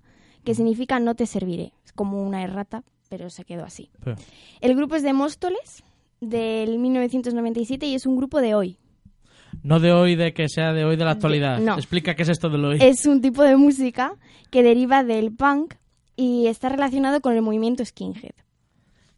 que 0.45 0.55
significa 0.55 0.99
no 0.99 1.14
te 1.14 1.27
serviré. 1.27 1.73
Es 1.85 1.92
como 1.92 2.23
una 2.23 2.42
errata, 2.42 2.83
pero 3.09 3.31
se 3.31 3.45
quedó 3.45 3.64
así. 3.64 3.90
El 4.61 4.75
grupo 4.75 4.97
es 4.97 5.03
de 5.03 5.12
Móstoles, 5.12 5.85
del 6.21 6.79
1997, 6.79 7.87
y 7.87 7.95
es 7.95 8.07
un 8.07 8.16
grupo 8.16 8.40
de 8.40 8.55
hoy. 8.55 8.79
No 9.62 9.81
de 9.81 9.92
hoy, 9.92 10.16
de 10.16 10.33
que 10.33 10.49
sea 10.49 10.73
de 10.73 10.85
hoy 10.85 10.97
de 10.97 11.05
la 11.05 11.12
actualidad. 11.12 11.59
no. 11.59 11.75
Explica 11.75 12.14
qué 12.14 12.23
es 12.23 12.29
esto 12.29 12.49
de 12.49 12.59
lo 12.59 12.69
hoy. 12.69 12.79
Es 12.81 13.07
un 13.07 13.21
tipo 13.21 13.42
de 13.42 13.57
música 13.57 14.14
que 14.51 14.62
deriva 14.62 15.05
del 15.05 15.33
punk 15.33 15.75
y 16.16 16.47
está 16.47 16.69
relacionado 16.69 17.21
con 17.21 17.35
el 17.35 17.42
movimiento 17.42 17.85
skinhead. 17.85 18.45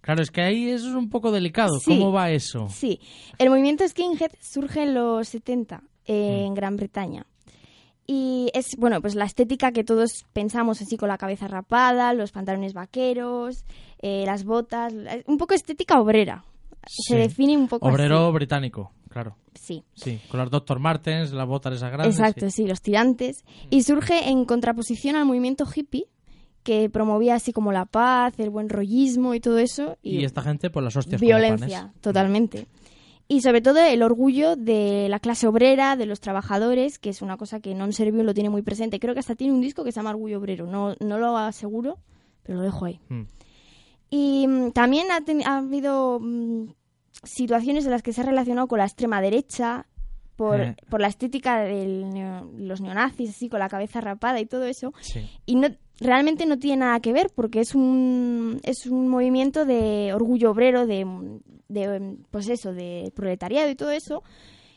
Claro, 0.09 0.23
es 0.23 0.31
que 0.31 0.41
ahí 0.41 0.71
eso 0.71 0.89
es 0.89 0.95
un 0.95 1.11
poco 1.11 1.31
delicado. 1.31 1.79
Sí. 1.81 1.99
¿Cómo 1.99 2.13
va 2.13 2.31
eso? 2.31 2.67
Sí, 2.71 2.99
el 3.37 3.51
movimiento 3.51 3.87
skinhead 3.87 4.31
surge 4.41 4.85
en 4.85 4.95
los 4.95 5.29
70 5.29 5.83
eh, 6.07 6.45
Mm. 6.45 6.47
en 6.47 6.55
Gran 6.55 6.77
Bretaña. 6.79 7.27
Y 8.07 8.49
es, 8.55 8.69
bueno, 8.79 9.03
pues 9.03 9.15
la 9.15 9.27
estética 9.27 9.71
que 9.71 9.85
todos 9.85 10.25
pensamos 10.33 10.81
así 10.81 10.97
con 10.97 11.11
la 11.11 11.19
cabeza 11.19 11.47
rapada, 11.47 12.15
los 12.15 12.33
pantalones 12.33 12.73
vaqueros, 12.73 13.67
eh, 14.01 14.23
las 14.25 14.45
botas, 14.45 14.95
un 15.27 15.37
poco 15.37 15.53
estética 15.53 16.01
obrera. 16.01 16.43
Sí. 16.87 17.03
Se 17.13 17.17
define 17.19 17.59
un 17.59 17.69
poco 17.69 17.87
Obrero 17.87 18.29
así. 18.29 18.33
británico, 18.35 18.93
claro. 19.11 19.37
Sí. 19.61 19.85
Sí, 19.95 20.19
con 20.31 20.41
los 20.41 20.51
Dr. 20.51 20.79
Martens, 20.79 21.33
las 21.33 21.47
botas 21.47 21.75
esas 21.75 21.93
grandes. 21.93 22.19
Exacto, 22.19 22.47
sí. 22.47 22.63
sí, 22.63 22.67
los 22.67 22.81
tirantes. 22.81 23.45
Y 23.69 23.83
surge 23.83 24.31
en 24.31 24.47
contraposición 24.47 25.17
al 25.17 25.27
movimiento 25.27 25.67
hippie, 25.67 26.07
que 26.69 26.91
promovía 26.91 27.35
así 27.35 27.55
como 27.55 27.73
la 27.73 27.87
paz, 27.87 28.35
el 28.37 28.51
buen 28.51 28.69
rollismo 28.69 29.33
y 29.33 29.41
todo 29.41 29.57
eso. 29.57 29.97
Y, 30.03 30.23
esta 30.27 30.43
gente, 30.43 30.69
pues 30.69 30.85
las 30.85 30.95
hostias 30.95 31.19
violencia, 31.19 31.85
panes. 31.85 32.01
totalmente. 32.03 32.67
Y 33.27 33.41
sobre 33.41 33.63
todo 33.63 33.79
el 33.79 34.03
orgullo 34.03 34.55
de 34.55 35.07
la 35.09 35.19
clase 35.19 35.47
obrera, 35.47 35.97
de 35.97 36.05
los 36.05 36.21
trabajadores, 36.21 36.99
que 36.99 37.09
es 37.09 37.23
una 37.23 37.39
cosa 37.39 37.61
que 37.61 37.75
Non 37.75 37.95
Servium 37.95 38.27
lo 38.27 38.35
tiene 38.35 38.51
muy 38.51 38.61
presente. 38.61 39.01
Creo 39.01 39.15
que 39.15 39.21
hasta 39.21 39.35
tiene 39.35 39.55
un 39.55 39.63
disco 39.63 39.83
que 39.83 39.93
se 39.93 39.97
llama 39.97 40.11
Orgullo 40.11 40.41
Obrero. 40.41 40.67
No, 40.67 40.95
no 41.01 41.17
lo 41.17 41.39
aseguro, 41.39 41.97
pero 42.43 42.59
lo 42.59 42.65
dejo 42.65 42.85
ahí. 42.85 43.01
Mm. 43.09 43.23
Y 44.11 44.47
mm, 44.47 44.73
también 44.73 45.07
ha, 45.11 45.57
habido 45.57 46.21
mm, 46.21 46.69
situaciones 47.25 47.87
en 47.87 47.93
las 47.93 48.03
que 48.03 48.13
se 48.13 48.21
ha 48.21 48.25
relacionado 48.25 48.69
con 48.69 48.77
la 48.77 48.85
extrema 48.85 49.23
derecha, 49.23 49.87
por, 50.37 50.61
Eh. 50.61 50.77
por 50.91 51.01
la 51.01 51.09
estética 51.09 51.63
de 51.63 52.45
los 52.59 52.83
neonazis, 52.83 53.31
así 53.31 53.49
con 53.49 53.59
la 53.59 53.71
cabeza 53.71 54.03
rapada 54.03 54.39
y 54.39 54.45
todo 54.45 54.65
eso. 54.65 54.93
Sí. 55.01 55.27
Y 55.47 55.57
no, 55.57 55.69
realmente 56.01 56.47
no 56.47 56.59
tiene 56.59 56.79
nada 56.79 57.01
que 57.01 57.13
ver 57.13 57.31
porque 57.35 57.61
es 57.61 57.75
un, 57.75 58.61
es 58.63 58.87
un 58.87 59.09
movimiento 59.09 59.65
de 59.65 60.13
orgullo 60.15 60.51
obrero, 60.51 60.87
de, 60.87 61.07
de, 61.69 62.17
pues 62.31 62.49
eso, 62.49 62.73
de 62.73 63.13
proletariado 63.15 63.71
y 63.71 63.75
todo 63.75 63.91
eso. 63.91 64.23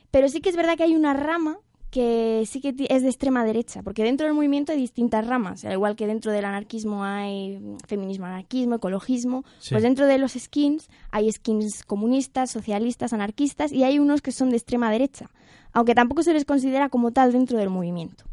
Pero 0.10 0.28
sí 0.30 0.42
que 0.42 0.50
es 0.50 0.56
verdad 0.56 0.76
que 0.78 0.84
hay 0.84 0.96
una 0.96 1.14
rama 1.14 1.58
que 1.90 2.44
sí 2.48 2.62
que 2.62 2.74
es 2.90 3.02
de 3.04 3.10
extrema 3.10 3.44
derecha, 3.44 3.84
porque 3.84 4.04
dentro 4.04 4.26
del 4.26 4.34
movimiento 4.34 4.72
hay 4.72 4.78
distintas 4.80 5.28
ramas, 5.28 5.66
al 5.66 5.74
igual 5.74 5.98
que 5.98 6.08
dentro 6.08 6.32
del 6.32 6.46
anarquismo 6.46 7.04
hay 7.04 7.60
feminismo, 7.86 8.26
anarquismo, 8.28 8.76
ecologismo, 8.76 9.44
Sí. 9.60 9.72
pues 9.72 9.84
dentro 9.84 10.06
de 10.06 10.18
los 10.18 10.32
skins 10.32 10.90
hay 11.12 11.30
skins 11.30 11.84
comunistas, 11.84 12.50
socialistas, 12.50 13.12
anarquistas 13.12 13.74
y 13.74 13.84
hay 13.84 14.00
unos 14.00 14.22
que 14.22 14.32
son 14.32 14.52
de 14.52 14.56
extrema 14.56 14.90
derecha, 14.90 15.30
aunque 15.74 15.94
tampoco 15.94 16.24
se 16.24 16.34
les 16.34 16.46
considera 16.46 16.88
como 16.88 17.12
tal 17.12 17.34
dentro 17.34 17.58
del 17.58 17.70
movimiento. 17.70 18.24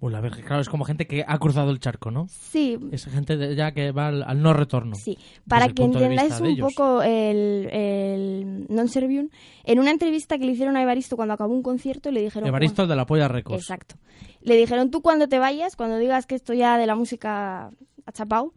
Uy, 0.00 0.12
la 0.12 0.20
verga, 0.20 0.40
claro, 0.42 0.62
es 0.62 0.68
como 0.68 0.84
gente 0.84 1.08
que 1.08 1.24
ha 1.26 1.38
cruzado 1.38 1.72
el 1.72 1.80
charco, 1.80 2.12
¿no? 2.12 2.28
Sí, 2.28 2.78
Es 2.92 3.06
gente 3.06 3.36
de- 3.36 3.56
ya 3.56 3.72
que 3.72 3.90
va 3.90 4.08
al, 4.08 4.22
al 4.22 4.40
no 4.40 4.52
retorno. 4.52 4.94
Sí, 4.94 5.18
para 5.48 5.64
el 5.66 5.74
que 5.74 5.82
entendáis 5.82 6.38
un 6.40 6.56
poco 6.58 7.02
el, 7.02 7.68
el 7.72 8.66
non 8.70 8.86
servium, 8.88 9.28
en 9.64 9.78
una 9.82 9.90
entrevista 9.90 10.38
que 10.38 10.46
le 10.46 10.52
hicieron 10.52 10.76
a 10.76 10.82
Evaristo 10.82 11.16
cuando 11.16 11.34
acabó 11.34 11.52
un 11.52 11.62
concierto, 11.64 12.12
le 12.12 12.22
dijeron... 12.22 12.46
Evaristo 12.48 12.82
"Juan", 12.82 12.88
de 12.90 12.94
la 12.96 13.06
Polla 13.06 13.26
Records. 13.26 13.58
Exacto. 13.60 13.96
Le 14.40 14.54
dijeron, 14.56 14.92
tú 14.92 15.02
cuando 15.02 15.26
te 15.26 15.40
vayas, 15.40 15.74
cuando 15.74 15.98
digas 15.98 16.26
que 16.26 16.36
esto 16.36 16.54
ya 16.54 16.78
de 16.78 16.86
la 16.86 16.94
música 16.94 17.72
ha 18.06 18.12
chapao, 18.12 18.54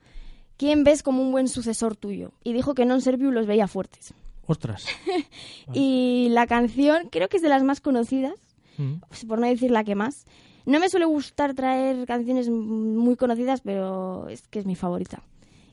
¿quién 0.57 0.83
ves 0.83 1.01
como 1.01 1.23
un 1.23 1.31
buen 1.31 1.47
sucesor 1.47 1.95
tuyo? 1.95 2.33
Y 2.43 2.53
dijo 2.53 2.75
que 2.77 2.85
non 2.85 3.01
servium 3.01 3.33
los 3.33 3.47
veía 3.49 3.65
fuertes. 3.65 4.13
Ostras. 4.45 4.85
Y 5.73 6.27
la 6.31 6.45
canción 6.45 7.09
creo 7.09 7.29
que 7.29 7.37
es 7.37 7.43
de 7.43 7.49
las 7.49 7.63
más 7.63 7.81
conocidas, 7.81 8.35
Mm. 8.77 9.01
pues, 9.09 9.25
por 9.25 9.37
no 9.39 9.47
decir 9.47 9.69
la 9.71 9.83
que 9.83 9.95
más. 9.95 10.25
No 10.65 10.79
me 10.79 10.89
suele 10.89 11.05
gustar 11.05 11.53
traer 11.53 12.05
canciones 12.05 12.49
muy 12.49 13.15
conocidas, 13.15 13.61
pero 13.61 14.27
es 14.29 14.47
que 14.47 14.59
es 14.59 14.65
mi 14.65 14.75
favorita. 14.75 15.23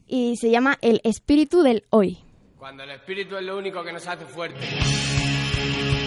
Y 0.06 0.36
se 0.36 0.50
llama 0.50 0.78
El 0.80 1.00
espíritu 1.04 1.62
del 1.62 1.84
hoy. 1.90 2.18
Cuando 2.58 2.82
el 2.82 2.90
espíritu 2.90 3.36
es 3.36 3.44
lo 3.44 3.58
único 3.58 3.84
que 3.84 3.92
nos 3.92 4.06
hace 4.06 4.24
fuertes. 4.24 5.97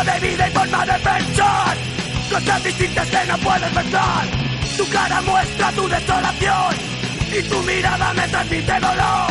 De 0.00 0.18
vida 0.20 0.48
y 0.48 0.50
forma 0.52 0.86
de 0.86 0.92
pensar. 0.94 1.76
Cosas 2.30 2.64
distintas 2.64 3.06
que 3.10 3.26
no 3.26 3.36
puedes 3.36 3.70
pensar. 3.70 4.24
Tu 4.78 4.88
cara 4.88 5.20
muestra 5.20 5.72
tu 5.72 5.86
desolación 5.88 6.74
y 7.30 7.42
tu 7.42 7.62
mirada 7.64 8.14
me 8.14 8.26
transmite 8.28 8.80
dolor. 8.80 9.30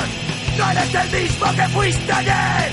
No 0.59 0.69
eres 0.69 0.93
el 0.93 1.09
mismo 1.09 1.55
que 1.55 1.67
fuiste 1.69 2.13
ayer. 2.13 2.71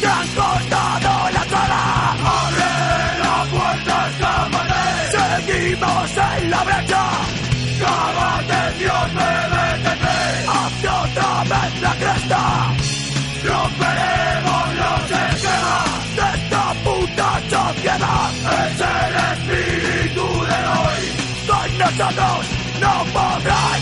Te 0.00 0.06
han 0.06 0.28
cortado 0.28 1.30
la 1.30 1.44
cara. 1.44 2.12
Abre 2.12 3.18
la 3.22 3.44
puerta, 3.50 4.08
escápate. 4.08 5.44
Seguimos 5.44 6.10
en 6.16 6.50
la 6.50 6.64
brecha. 6.64 7.04
Cágate, 7.80 8.78
Dios 8.78 9.12
me. 9.12 9.22
Hazte 10.48 10.88
otra 10.88 11.42
vez 11.44 11.80
la 11.82 11.94
cresta. 11.96 12.76
Es 18.76 18.82
el 18.82 19.16
espíritu 19.32 20.20
de 20.20 20.58
hoy. 20.68 21.06
Nosotros 21.78 22.46
no 22.78 23.04
podrán. 23.10 23.80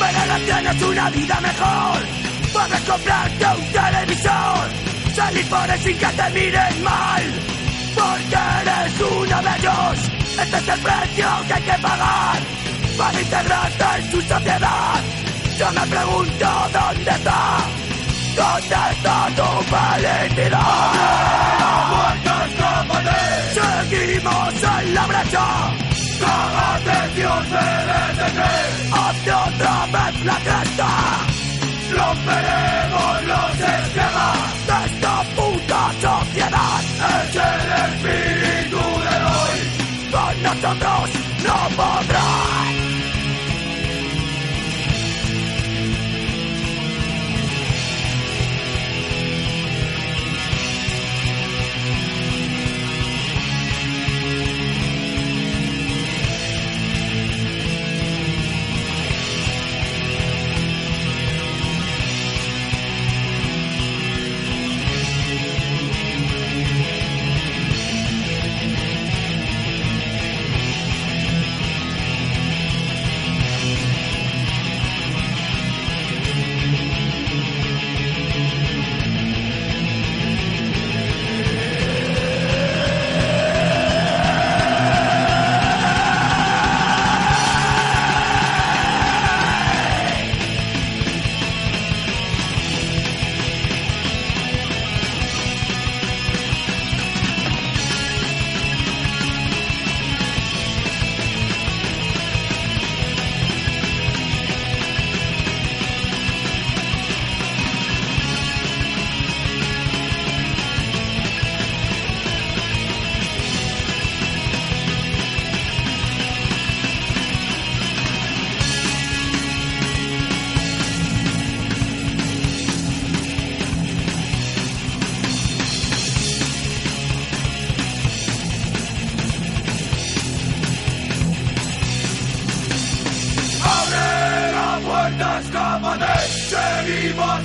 Pero 0.00 0.18
ahora 0.18 0.38
tienes 0.44 0.82
una 0.82 1.10
vida 1.10 1.40
mejor. 1.40 2.11
Puedes 2.62 2.80
comprarte 2.82 3.46
un 3.58 3.72
televisor. 3.72 4.70
Salir 5.16 5.48
por 5.48 5.68
el 5.68 5.80
sin 5.80 5.98
que 5.98 6.06
te 6.06 6.30
miren 6.30 6.84
mal. 6.84 7.24
Porque 7.92 8.36
eres 8.60 9.00
uno 9.00 9.42
de 9.42 9.58
ellos. 9.58 9.98
Este 10.40 10.56
es 10.58 10.68
el 10.68 10.80
precio 10.80 11.26
que 11.48 11.54
hay 11.54 11.62
que 11.62 11.82
pagar. 11.82 12.38
Para 12.96 13.20
integrarte 13.20 13.84
en 13.98 14.10
su 14.12 14.22
sociedad. 14.22 15.00
Yo 15.58 15.72
me 15.72 15.86
pregunto 15.88 16.46
dónde 16.72 17.10
está. 17.10 17.58
¿Dónde 18.36 18.76
está 18.92 19.28
tu 19.34 19.48
felicidad? 19.74 20.92
Seguimos 23.54 24.62
en 24.62 24.94
la 24.94 25.06
brecha. 25.06 25.46
Cágate, 26.20 27.14
Dios 27.16 27.44
detendré. 27.50 28.54
Hazte 28.92 29.32
otra 29.32 29.86
vez 29.86 30.24
la 30.24 30.36
cresta. 30.36 31.31
Romperemos 31.92 33.22
los 33.24 33.60
esquemas 33.60 34.66
de 34.66 34.86
esta 34.86 35.22
puta 35.36 35.92
sociedad. 36.00 36.80
Es 37.12 37.36
el 37.36 37.70
espíritu 37.86 38.76
de 38.76 39.14
hoy. 39.30 39.58
Con 40.10 40.42
nosotros 40.42 41.10
no 41.44 41.76
podrás. 41.76 42.61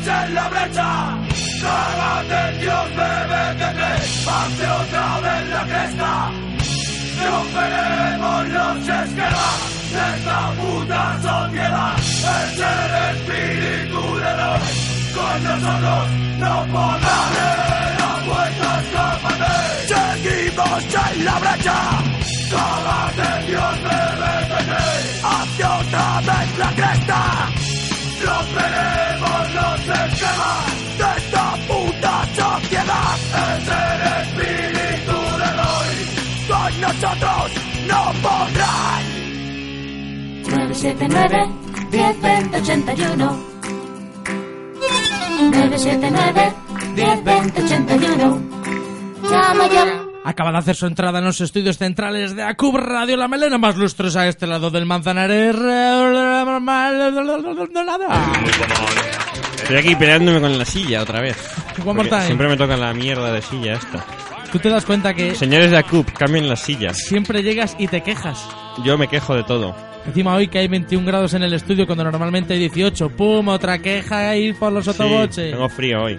En 0.08 0.36
la 0.36 0.50
brecha. 0.50 1.18
Cágate, 1.62 2.58
Dios, 2.60 2.88
bebé, 2.96 3.44
que 3.58 3.66
hace 4.30 4.68
otra 4.82 5.20
vez 5.20 5.50
la 5.50 5.64
cresta. 5.72 6.32
Romperemos 7.26 8.48
los 8.50 8.78
esquemas 8.88 9.68
de 9.92 10.04
esta 10.16 10.40
puta 10.60 11.02
sociedad. 11.22 11.98
Es 11.98 12.60
el 12.74 12.94
espíritu 13.12 14.02
de 14.22 14.32
Dios. 14.38 14.64
Con 15.16 15.44
nosotros 15.44 16.04
no 16.40 16.54
podrá 16.72 17.20
dar 18.00 18.20
vueltas 18.28 18.84
escapate. 18.84 19.56
Seguimos 19.92 20.84
en 21.12 21.26
la 21.26 21.40
brecha. 21.40 21.80
Cágate, 22.52 23.48
Dios, 23.48 23.76
bebé, 23.84 24.34
que 24.48 24.64
te 24.70 24.82
hace 25.28 25.64
otra 25.66 26.08
vez 26.28 26.58
la 26.58 26.70
cresta. 26.76 27.20
Romperemos 28.26 29.17
esquemas 29.82 30.66
de 30.98 31.08
esta 31.18 31.46
puta 31.68 32.26
sociedad. 32.36 33.16
Es 33.58 33.68
el 33.68 34.02
espíritu 34.22 35.18
de 35.38 35.50
hoy. 35.68 35.96
Con 36.48 36.72
nosotros 36.82 37.48
no 37.88 38.02
podrán. 38.22 39.18
979 40.50 41.50
1020 41.92 42.58
81 42.58 43.40
979 45.52 46.54
1020 46.96 47.64
81 47.64 48.42
Llama 49.30 49.68
ya 49.68 50.08
Acaba 50.28 50.52
de 50.52 50.58
hacer 50.58 50.76
su 50.76 50.88
entrada 50.88 51.20
en 51.20 51.26
los 51.26 51.40
estudios 51.40 51.78
centrales 51.78 52.36
de 52.36 52.44
ACUB 52.44 52.76
Radio, 52.76 53.16
la 53.16 53.30
melena 53.30 53.58
más 53.58 53.78
lustrosa 53.78 54.22
a 54.22 54.28
este 54.28 54.46
lado 54.46 54.70
del 54.70 54.86
Manzanares. 54.86 55.56
Estoy 59.58 59.78
aquí 59.78 59.96
peleándome 59.96 60.40
con 60.40 60.58
la 60.58 60.66
silla 60.66 61.02
otra 61.02 61.22
vez. 61.22 61.36
One 61.80 61.86
more 61.86 61.96
Porque 61.98 62.10
time. 62.10 62.26
Siempre 62.26 62.48
me 62.48 62.58
toca 62.58 62.78
la 62.78 62.94
mierda 62.94 63.32
de 63.34 63.42
silla 63.42 63.74
esta. 63.74 64.06
Tú 64.52 64.60
te 64.60 64.70
das 64.70 64.86
cuenta 64.86 65.14
que 65.14 65.36
Señores 65.36 65.72
de 65.72 65.78
ACUP, 65.78 66.10
cambien 66.14 66.48
las 66.48 66.62
sillas. 66.62 66.98
siempre 66.98 67.44
llegas 67.44 67.76
y 67.78 67.88
te 67.88 68.02
quejas. 68.02 68.48
Yo 68.86 68.98
me 68.98 69.08
quejo 69.08 69.36
de 69.36 69.44
todo. 69.44 69.76
Encima 70.06 70.36
hoy 70.36 70.48
que 70.48 70.60
hay 70.60 70.70
21 70.70 71.06
grados 71.06 71.34
en 71.34 71.44
el 71.44 71.52
estudio 71.54 71.86
cuando 71.86 72.06
normalmente 72.06 72.54
hay 72.54 72.60
18. 72.60 73.10
¡Pum! 73.10 73.50
Otra 73.50 73.80
queja 73.80 74.30
ahí 74.30 74.54
por 74.54 74.72
los 74.72 74.86
Sí, 74.86 74.92
sotoboches. 74.94 75.52
tengo 75.52 75.68
frío 75.68 76.04
hoy. 76.04 76.18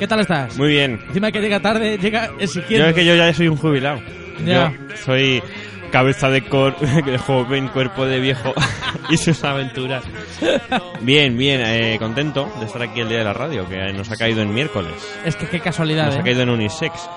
¿Qué 0.00 0.08
tal 0.08 0.20
estás? 0.20 0.56
Muy 0.56 0.68
bien. 0.70 1.00
Encima 1.06 1.30
que 1.30 1.40
llega 1.40 1.60
tarde, 1.60 1.98
llega 1.98 2.26
Yo 2.28 2.34
exigiendo. 2.40 2.88
es 2.88 2.94
que 2.94 3.04
yo 3.04 3.14
ya 3.14 3.32
soy 3.32 3.46
un 3.48 3.56
jubilado. 3.56 4.00
Ya. 4.44 4.72
Yo 4.72 4.96
soy 5.04 5.40
cabeza 5.88 6.28
de, 6.30 6.44
cor 6.44 6.78
de 7.04 7.18
joven, 7.18 7.68
cuerpo 7.68 8.06
de 8.06 8.20
viejo 8.20 8.52
y 9.10 9.16
sus 9.16 9.42
aventuras. 9.44 10.04
Bien, 11.00 11.36
bien, 11.36 11.60
eh, 11.64 11.96
contento 11.98 12.50
de 12.60 12.66
estar 12.66 12.82
aquí 12.82 13.00
el 13.00 13.08
día 13.08 13.18
de 13.18 13.24
la 13.24 13.32
radio, 13.32 13.68
que 13.68 13.92
nos 13.92 14.10
ha 14.10 14.16
caído 14.16 14.42
en 14.42 14.52
miércoles. 14.52 14.94
Es 15.24 15.36
que 15.36 15.46
qué 15.46 15.60
casualidad, 15.60 16.06
Nos 16.06 16.16
ha 16.16 16.20
¿eh? 16.20 16.24
caído 16.24 16.42
en 16.42 16.50
Unisex. 16.50 17.08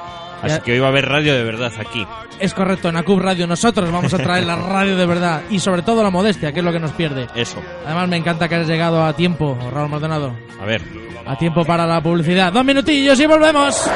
Así 0.42 0.60
que 0.62 0.74
hoy 0.74 0.80
va 0.80 0.88
a 0.88 0.90
haber 0.90 1.08
radio 1.08 1.36
de 1.36 1.44
verdad 1.44 1.72
aquí. 1.80 2.06
Es 2.40 2.54
correcto, 2.54 2.90
en 2.90 2.98
ACUB 2.98 3.20
Radio 3.20 3.46
nosotros 3.46 3.92
vamos 3.92 4.14
a 4.14 4.18
traer 4.18 4.44
la 4.46 4.56
radio 4.56 4.98
de 4.98 5.06
verdad 5.06 5.44
y 5.50 5.60
sobre 5.60 5.84
todo 5.84 6.02
la 6.02 6.10
modestia, 6.10 6.52
que 6.52 6.60
es 6.60 6.66
lo 6.66 6.72
que 6.72 6.80
nos 6.80 6.92
pierde. 6.92 7.28
Eso. 7.36 7.62
Además 7.86 8.10
me 8.10 8.18
encanta 8.18 8.50
que 8.50 8.56
hayas 8.56 8.68
llegado 8.68 9.06
a 9.06 9.14
tiempo, 9.14 9.58
Raúl 9.72 9.90
Maldonado. 9.90 10.34
A 10.60 10.66
ver. 10.66 10.82
A 11.28 11.38
tiempo 11.38 11.64
para 11.64 11.86
la 11.86 12.02
publicidad. 12.02 12.52
Dos 12.52 12.66
minutillos 12.66 13.20
y 13.20 13.28
volvemos. 13.28 13.88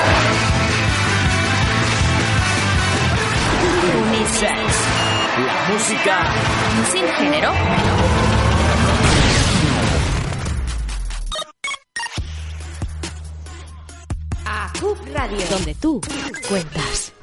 Unisex. 4.35 4.51
La 5.37 5.73
música 5.73 6.33
sin 6.91 7.07
género. 7.07 7.51
A 14.45 14.73
Hub 14.81 14.97
Radio, 15.13 15.37
donde 15.49 15.75
tú 15.75 16.01
cuentas. 16.49 17.13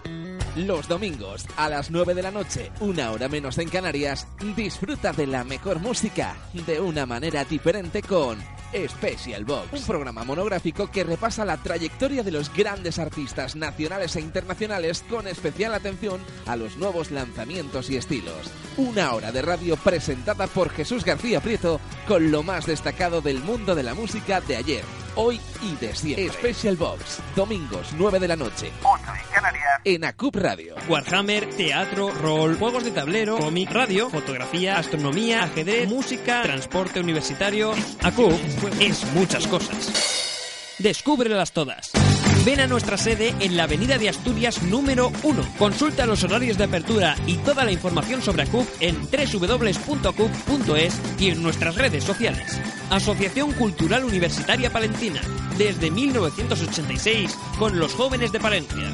Los 0.56 0.88
domingos 0.88 1.46
a 1.56 1.68
las 1.68 1.90
9 1.90 2.14
de 2.14 2.22
la 2.22 2.30
noche, 2.30 2.72
una 2.80 3.10
hora 3.10 3.28
menos 3.28 3.58
en 3.58 3.68
Canarias, 3.68 4.26
disfruta 4.56 5.12
de 5.12 5.26
la 5.26 5.44
mejor 5.44 5.80
música 5.80 6.36
de 6.52 6.80
una 6.80 7.04
manera 7.04 7.44
diferente 7.44 8.02
con 8.02 8.38
Special 8.72 9.44
Box, 9.44 9.72
un 9.72 9.86
programa 9.86 10.24
monográfico 10.24 10.90
que 10.90 11.04
repasa 11.04 11.44
la 11.44 11.56
trayectoria 11.56 12.22
de 12.22 12.30
los 12.30 12.52
grandes 12.52 12.98
artistas 12.98 13.56
nacionales 13.56 14.16
e 14.16 14.20
internacionales 14.20 15.04
con 15.08 15.26
especial 15.26 15.74
atención 15.74 16.20
a 16.46 16.56
los 16.56 16.76
nuevos 16.76 17.10
lanzamientos 17.10 17.90
y 17.90 17.96
estilos. 17.96 18.50
Una 18.76 19.12
hora 19.12 19.32
de 19.32 19.42
radio 19.42 19.76
presentada 19.76 20.46
por 20.46 20.70
Jesús 20.70 21.04
García 21.04 21.40
Prieto 21.40 21.80
con 22.08 22.30
lo 22.30 22.42
más 22.42 22.66
destacado 22.66 23.20
del 23.20 23.40
mundo 23.40 23.74
de 23.74 23.82
la 23.82 23.94
música 23.94 24.40
de 24.40 24.56
ayer, 24.56 24.84
hoy 25.16 25.40
y 25.62 25.74
de 25.76 25.94
siempre. 25.94 26.30
Special 26.30 26.76
Box, 26.76 27.20
domingos 27.36 27.88
9 27.96 28.18
de 28.18 28.28
la 28.28 28.36
noche, 28.36 28.72
8 28.82 29.02
en 29.14 29.34
Canarias, 29.34 29.80
en 29.84 30.04
ACUP 30.04 30.36
Radio. 30.36 30.74
Warhammer, 30.88 31.48
teatro, 31.56 32.10
rol, 32.10 32.56
juegos 32.58 32.84
de 32.84 32.90
tablero, 32.90 33.38
cómic, 33.38 33.70
radio, 33.70 34.10
fotografía, 34.10 34.78
astronomía, 34.78 35.44
ajedrez, 35.44 35.88
música, 35.88 36.42
transporte 36.42 37.00
universitario. 37.00 37.72
ACUP 38.02 38.32
es 38.80 39.04
muchas 39.12 39.46
cosas. 39.46 40.76
Descúbrelas 40.78 41.52
todas. 41.52 41.92
Ven 42.44 42.58
a 42.58 42.66
nuestra 42.66 42.96
sede 42.96 43.32
en 43.38 43.56
la 43.56 43.62
Avenida 43.64 43.98
de 43.98 44.08
Asturias 44.08 44.64
número 44.64 45.12
1. 45.22 45.44
Consulta 45.58 46.06
los 46.06 46.24
horarios 46.24 46.58
de 46.58 46.64
apertura 46.64 47.14
y 47.24 47.36
toda 47.36 47.64
la 47.64 47.70
información 47.70 48.20
sobre 48.20 48.42
ACUP 48.42 48.66
en 48.80 49.00
www.acup.es 49.00 51.00
y 51.20 51.30
en 51.30 51.40
nuestras 51.40 51.76
redes 51.76 52.02
sociales. 52.02 52.60
Asociación 52.90 53.52
Cultural 53.52 54.04
Universitaria 54.04 54.72
Palentina, 54.72 55.20
desde 55.56 55.92
1986 55.92 57.38
con 57.60 57.78
los 57.78 57.94
jóvenes 57.94 58.32
de 58.32 58.40
Palencia. 58.40 58.90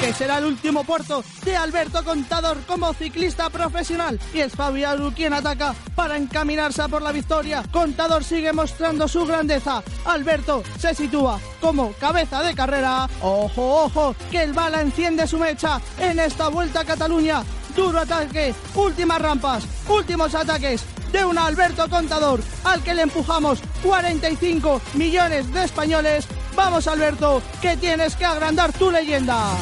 Que 0.00 0.12
será 0.12 0.38
el 0.38 0.44
último 0.44 0.84
puerto 0.84 1.24
de 1.44 1.56
Alberto 1.56 2.04
Contador 2.04 2.58
como 2.66 2.92
ciclista 2.94 3.50
profesional 3.50 4.18
y 4.32 4.40
es 4.40 4.52
Fabián 4.52 5.10
quien 5.10 5.32
ataca 5.32 5.74
para 5.94 6.16
encaminarse 6.16 6.82
a 6.82 6.88
por 6.88 7.02
la 7.02 7.12
victoria. 7.12 7.64
Contador 7.72 8.22
sigue 8.22 8.52
mostrando 8.52 9.08
su 9.08 9.26
grandeza. 9.26 9.82
Alberto 10.04 10.62
se 10.78 10.94
sitúa 10.94 11.40
como 11.60 11.92
cabeza 11.92 12.42
de 12.42 12.54
carrera. 12.54 13.08
Ojo, 13.20 13.84
ojo, 13.84 14.14
que 14.30 14.42
el 14.42 14.52
bala 14.52 14.80
enciende 14.80 15.26
su 15.26 15.38
mecha 15.38 15.80
en 15.98 16.20
esta 16.20 16.48
vuelta 16.48 16.80
a 16.80 16.84
Cataluña. 16.84 17.42
Duro 17.74 18.00
ataque, 18.00 18.54
últimas 18.74 19.20
rampas, 19.20 19.64
últimos 19.88 20.34
ataques 20.34 20.82
de 21.12 21.24
un 21.24 21.38
Alberto 21.38 21.88
Contador 21.88 22.40
al 22.64 22.82
que 22.82 22.94
le 22.94 23.02
empujamos 23.02 23.60
45 23.82 24.80
millones 24.94 25.52
de 25.52 25.64
españoles. 25.64 26.26
Vamos 26.54 26.86
Alberto, 26.86 27.42
que 27.60 27.76
tienes 27.76 28.16
que 28.16 28.24
agrandar 28.24 28.72
tu 28.72 28.90
leyenda. 28.90 29.56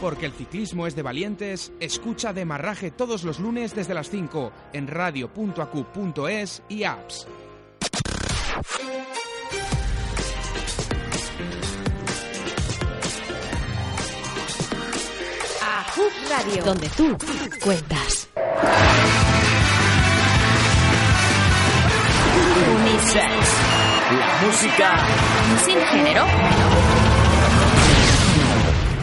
Porque 0.00 0.26
el 0.26 0.32
ciclismo 0.32 0.86
es 0.86 0.96
de 0.96 1.02
valientes, 1.02 1.72
escucha 1.78 2.32
Demarraje 2.32 2.90
todos 2.90 3.22
los 3.22 3.38
lunes 3.38 3.74
desde 3.74 3.92
las 3.92 4.08
5 4.08 4.52
en 4.72 4.86
radio.acu.es 4.86 6.62
y 6.68 6.84
apps. 6.84 7.26
A 15.62 15.86
Hub 15.96 16.12
Radio, 16.30 16.64
donde 16.64 16.88
tú 16.90 17.16
cuentas. 17.62 18.28
Unisex. 22.74 23.70
La 24.10 24.46
música 24.46 25.06
sin 25.64 25.78
género. 25.78 26.99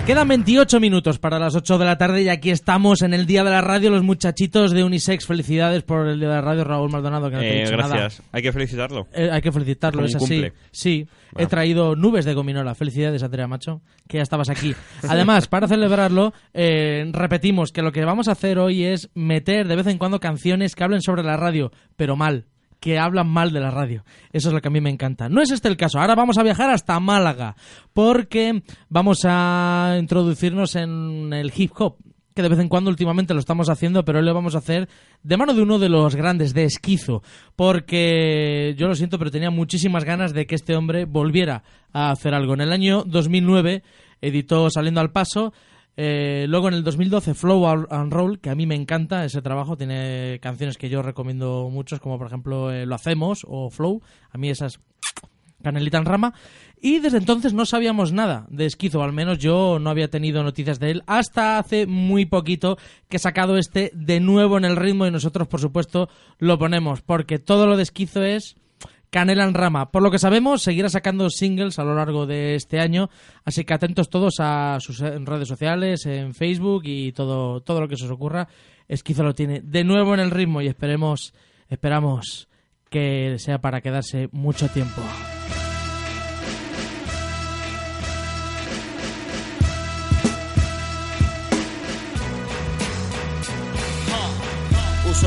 Quedan 0.07 0.29
28 0.29 0.79
minutos 0.79 1.19
para 1.19 1.37
las 1.37 1.53
8 1.53 1.77
de 1.77 1.83
la 1.83 1.97
tarde 1.97 2.21
y 2.23 2.29
aquí 2.29 2.49
estamos 2.49 3.01
en 3.01 3.13
el 3.13 3.25
Día 3.25 3.43
de 3.43 3.49
la 3.49 3.59
Radio, 3.59 3.89
los 3.89 4.03
muchachitos 4.03 4.71
de 4.71 4.85
Unisex. 4.85 5.25
Felicidades 5.27 5.83
por 5.83 6.07
el 6.07 6.17
Día 6.17 6.29
de 6.29 6.35
la 6.35 6.41
Radio, 6.41 6.63
Raúl 6.63 6.89
Maldonado, 6.89 7.29
que 7.29 7.35
no 7.35 7.41
te 7.41 7.47
he 7.49 7.57
Eh, 7.57 7.63
dicho 7.65 7.73
gracias. 7.75 8.19
nada. 8.21 8.29
Hay 8.31 8.41
que 8.41 8.53
felicitarlo. 8.53 9.07
Eh, 9.13 9.29
hay 9.29 9.41
que 9.41 9.51
felicitarlo, 9.51 10.05
es 10.05 10.15
así. 10.15 10.45
Sí, 10.71 11.07
he 11.35 11.45
traído 11.47 11.97
nubes 11.97 12.23
de 12.23 12.33
gominola. 12.33 12.73
Felicidades, 12.73 13.21
Andrea 13.21 13.47
Macho, 13.49 13.81
que 14.07 14.15
ya 14.17 14.23
estabas 14.23 14.49
aquí. 14.49 14.73
Además, 15.09 15.49
para 15.49 15.67
celebrarlo, 15.67 16.31
eh, 16.53 17.09
repetimos 17.11 17.73
que 17.73 17.81
lo 17.81 17.91
que 17.91 18.05
vamos 18.05 18.29
a 18.29 18.31
hacer 18.31 18.59
hoy 18.59 18.85
es 18.85 19.09
meter 19.13 19.67
de 19.67 19.75
vez 19.75 19.87
en 19.87 19.97
cuando 19.97 20.21
canciones 20.21 20.73
que 20.75 20.85
hablen 20.85 21.01
sobre 21.01 21.21
la 21.23 21.35
radio, 21.35 21.69
pero 21.97 22.15
mal 22.15 22.45
que 22.79 22.99
hablan 22.99 23.27
mal 23.27 23.51
de 23.51 23.59
la 23.59 23.71
radio. 23.71 24.03
Eso 24.31 24.49
es 24.49 24.53
lo 24.53 24.61
que 24.61 24.67
a 24.67 24.71
mí 24.71 24.81
me 24.81 24.89
encanta. 24.89 25.29
No 25.29 25.41
es 25.41 25.51
este 25.51 25.67
el 25.67 25.77
caso. 25.77 25.99
Ahora 25.99 26.15
vamos 26.15 26.37
a 26.37 26.43
viajar 26.43 26.69
hasta 26.69 26.99
Málaga 26.99 27.55
porque 27.93 28.63
vamos 28.89 29.19
a 29.25 29.97
introducirnos 29.99 30.75
en 30.75 31.33
el 31.33 31.51
hip 31.55 31.71
hop 31.77 31.97
que 32.37 32.43
de 32.43 32.49
vez 32.49 32.59
en 32.59 32.69
cuando 32.69 32.91
últimamente 32.91 33.33
lo 33.33 33.39
estamos 33.39 33.67
haciendo, 33.67 34.05
pero 34.05 34.19
hoy 34.19 34.25
lo 34.25 34.31
vamos 34.31 34.53
a 34.53 34.59
hacer 34.59 34.87
de 35.23 35.37
mano 35.37 35.55
de 35.55 35.63
uno 35.63 35.79
de 35.79 35.89
los 35.89 36.15
grandes, 36.15 36.53
de 36.53 36.65
Esquizo, 36.65 37.23
porque 37.55 38.75
yo 38.77 38.87
lo 38.87 38.93
siento, 38.93 39.17
pero 39.17 39.31
tenía 39.31 39.49
muchísimas 39.49 40.05
ganas 40.05 40.35
de 40.35 40.45
que 40.45 40.53
este 40.53 40.75
hombre 40.75 41.05
volviera 41.05 41.63
a 41.93 42.11
hacer 42.11 42.35
algo. 42.35 42.53
En 42.53 42.61
el 42.61 42.71
año 42.71 43.03
2009 43.07 43.81
editó 44.21 44.69
Saliendo 44.69 45.01
al 45.01 45.11
Paso, 45.11 45.51
Eh, 45.99 46.45
luego 46.47 46.67
en 46.67 46.75
el 46.75 46.83
2012 46.83 47.33
Flow 47.33 47.65
and 47.65 48.13
Roll, 48.13 48.39
que 48.39 48.51
a 48.51 48.55
mí 48.55 48.67
me 48.67 48.75
encanta 48.75 49.25
ese 49.25 49.41
trabajo, 49.41 49.77
tiene 49.77 50.39
canciones 50.43 50.77
que 50.77 50.89
yo 50.89 51.01
recomiendo 51.01 51.69
muchos, 51.71 51.99
como 51.99 52.19
por 52.19 52.27
ejemplo 52.27 52.71
eh, 52.71 52.85
Lo 52.85 52.93
Hacemos 52.93 53.43
o 53.47 53.71
Flow, 53.71 54.03
a 54.29 54.37
mí 54.37 54.51
esas 54.51 54.79
canelita 55.63 55.97
en 55.97 56.05
rama. 56.05 56.33
Y 56.79 56.99
desde 56.99 57.17
entonces 57.17 57.53
no 57.53 57.65
sabíamos 57.65 58.11
nada 58.11 58.45
de 58.49 58.67
Esquizo, 58.67 59.01
al 59.01 59.11
menos 59.11 59.39
yo 59.39 59.79
no 59.79 59.89
había 59.89 60.09
tenido 60.09 60.43
noticias 60.43 60.79
de 60.79 60.91
él 60.91 61.03
hasta 61.07 61.57
hace 61.57 61.87
muy 61.87 62.27
poquito 62.27 62.77
que 63.09 63.17
he 63.17 63.19
sacado 63.19 63.57
este 63.57 63.91
de 63.95 64.19
nuevo 64.19 64.59
en 64.59 64.65
el 64.65 64.75
ritmo 64.75 65.07
y 65.07 65.11
nosotros 65.11 65.47
por 65.47 65.59
supuesto 65.59 66.09
lo 66.37 66.59
ponemos, 66.59 67.01
porque 67.01 67.39
todo 67.39 67.65
lo 67.65 67.75
de 67.75 67.83
Esquizo 67.83 68.23
es 68.23 68.55
canela 69.09 69.43
en 69.43 69.53
rama. 69.53 69.91
Por 69.91 70.03
lo 70.03 70.11
que 70.11 70.19
sabemos, 70.19 70.61
seguirá 70.61 70.89
sacando 70.89 71.29
singles 71.29 71.79
a 71.79 71.83
lo 71.83 71.95
largo 71.95 72.25
de 72.25 72.55
este 72.55 72.79
año, 72.79 73.09
así 73.45 73.63
que 73.63 73.73
atentos 73.73 74.09
todos 74.09 74.35
a 74.39 74.77
sus 74.79 75.01
eh, 75.01 75.17
redes 75.19 75.47
sociales, 75.47 76.05
en 76.05 76.33
Facebook 76.33 76.83
y 76.85 77.11
todo, 77.11 77.61
todo 77.61 77.81
lo 77.81 77.87
que 77.87 77.97
se 77.97 78.05
os 78.05 78.11
ocurra. 78.11 78.47
Esquizo 78.87 79.23
lo 79.23 79.33
tiene 79.33 79.61
de 79.61 79.83
nuevo 79.83 80.13
en 80.13 80.19
el 80.19 80.31
ritmo 80.31 80.61
y 80.61 80.67
esperemos, 80.67 81.33
esperamos 81.69 82.47
que 82.89 83.35
sea 83.39 83.59
para 83.59 83.81
quedarse 83.81 84.29
mucho 84.31 84.69
tiempo. 84.69 85.01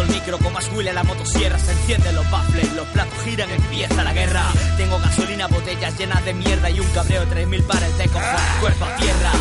El 0.01 0.09
micro 0.09 0.39
con 0.39 0.53
más 0.53 0.69
huele 0.73 0.93
la 0.93 1.05
motosierra, 1.05 1.59
se 1.59 1.73
encienden 1.73 2.15
los 2.15 2.31
baffles, 2.31 2.73
los 2.75 2.87
platos 2.89 3.15
giran, 3.23 3.51
empieza 3.51 4.03
la 4.03 4.13
guerra. 4.13 4.45
Tengo 4.77 4.99
gasolina, 4.99 5.47
botellas 5.47 5.99
llenas 5.99 6.25
de 6.25 6.35
mierda 6.35 6.71
y 6.71 6.81
un 6.81 6.89
cabreo, 6.89 7.25
3.000 7.25 7.63
pares 7.65 7.99
de 7.99 8.09
cojones, 8.09 8.41
cuerpo 8.61 8.85
a 8.85 8.97
tierra. 8.97 9.33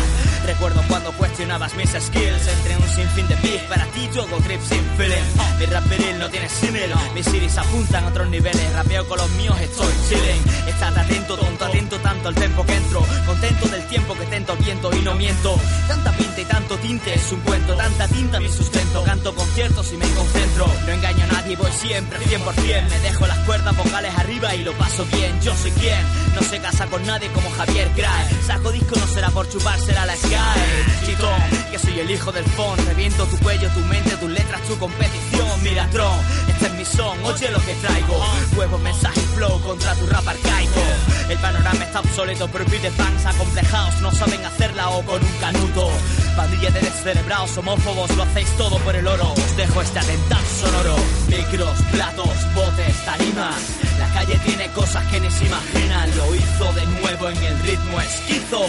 Recuerdo 0.46 0.82
cuando 0.88 1.12
cuestionabas 1.12 1.74
mis 1.74 1.90
skills. 1.90 2.46
Entre 2.48 2.76
un 2.76 2.88
sinfín 2.88 3.28
de 3.28 3.36
beef 3.36 3.62
Para 3.68 3.84
ti 3.86 4.08
todo 4.14 4.36
trip 4.42 4.60
sin 4.62 4.84
feeling. 4.96 5.24
Mi 5.58 5.66
raperil 5.66 6.18
no 6.18 6.28
tiene 6.28 6.48
símil. 6.48 6.92
Mis 7.14 7.26
iris 7.34 7.56
apuntan 7.58 8.04
a 8.04 8.08
otros 8.08 8.28
niveles. 8.28 8.72
Rapeo 8.72 9.06
con 9.08 9.18
los 9.18 9.30
míos, 9.30 9.56
estoy 9.60 9.92
chilling. 10.08 10.68
Estad 10.68 10.96
atento, 10.96 11.36
tonto, 11.36 11.64
atento 11.64 11.98
tanto 11.98 12.28
al 12.28 12.34
tempo 12.34 12.64
que 12.64 12.74
entro. 12.74 13.04
Contento 13.26 13.68
del 13.68 13.86
tiempo 13.86 14.14
que 14.14 14.26
tento 14.26 14.52
al 14.52 14.58
viento 14.58 14.90
y 14.94 15.00
no 15.00 15.14
miento. 15.14 15.56
Tanta 15.88 16.12
pinta 16.12 16.40
y 16.40 16.44
tanto 16.44 16.76
tinte 16.78 17.14
es 17.14 17.32
un 17.32 17.40
cuento. 17.40 17.74
Tanta 17.74 18.08
tinta 18.08 18.40
mi 18.40 18.48
sustento. 18.48 19.04
Canto 19.04 19.34
conciertos 19.34 19.92
y 19.92 19.96
me 19.96 20.08
concentro. 20.10 20.66
No 20.86 20.92
engaño 20.92 21.24
a 21.24 21.32
nadie, 21.34 21.56
voy 21.56 21.70
siempre 21.72 22.18
100% 22.18 22.88
Me 22.88 22.98
dejo 23.00 23.26
las 23.26 23.38
cuerdas 23.40 23.76
vocales 23.76 24.12
arriba 24.16 24.54
y 24.54 24.64
lo 24.64 24.72
paso 24.72 25.04
bien. 25.12 25.40
Yo 25.40 25.54
soy 25.56 25.70
quien. 25.72 26.30
No 26.34 26.42
se 26.42 26.58
casa 26.60 26.86
con 26.86 27.04
nadie 27.06 27.28
como 27.32 27.50
Javier 27.50 27.90
Crae 27.96 28.28
Saco 28.46 28.70
disco 28.70 28.94
no 28.96 29.06
será 29.06 29.30
por 29.30 29.48
chupársela 29.48 30.06
la 30.06 30.16
Sky 30.30 31.06
Chitón, 31.06 31.40
que 31.72 31.78
soy 31.78 31.98
el 31.98 32.10
hijo 32.10 32.30
del 32.30 32.44
phone 32.44 32.78
Reviento 32.86 33.26
tu 33.26 33.36
cuello, 33.38 33.68
tu 33.70 33.80
mente, 33.80 34.16
tus 34.16 34.30
letras, 34.30 34.60
tu 34.62 34.78
competición. 34.78 35.62
Mira 35.62 35.88
Tron, 35.90 36.18
este 36.48 36.66
es 36.66 36.72
mi 36.74 36.84
son, 36.84 37.18
oye 37.24 37.50
lo 37.50 37.58
que 37.58 37.74
traigo. 37.74 38.24
Huevo, 38.56 38.78
mensaje 38.78 39.20
flow 39.34 39.60
contra 39.62 39.94
tu 39.96 40.06
rap 40.06 40.26
arcaico. 40.26 40.80
El 41.28 41.38
panorama 41.38 41.84
está 41.84 42.00
obsoleto, 42.00 42.48
pero 42.52 42.64
de 42.64 42.90
fans 42.92 43.26
acomplejados. 43.26 44.00
No 44.02 44.12
saben 44.12 44.44
hacerla 44.44 44.90
o 44.90 45.02
con 45.04 45.20
un 45.22 45.32
canuto. 45.40 45.90
Pandilla 46.36 46.70
de 46.70 46.80
descerebrados, 46.80 47.56
homófobos, 47.58 48.16
lo 48.16 48.22
hacéis 48.22 48.48
todo 48.56 48.78
por 48.78 48.94
el 48.94 49.06
oro. 49.06 49.32
Os 49.32 49.56
dejo 49.56 49.82
este 49.82 49.98
atentado 49.98 50.46
sonoro. 50.60 50.96
Micros, 51.28 51.76
platos, 51.90 52.54
botes, 52.54 53.04
tarimas. 53.04 53.56
La 53.98 54.08
calle 54.14 54.38
tiene 54.44 54.68
cosas 54.68 55.04
que 55.06 55.18
ni 55.18 55.30
se 55.30 55.46
imaginan. 55.46 56.16
Lo 56.16 56.34
hizo 56.34 56.72
de 56.72 56.86
nuevo 57.00 57.28
en 57.28 57.42
el 57.42 57.58
ritmo 57.60 58.00
esquizo 58.00 58.66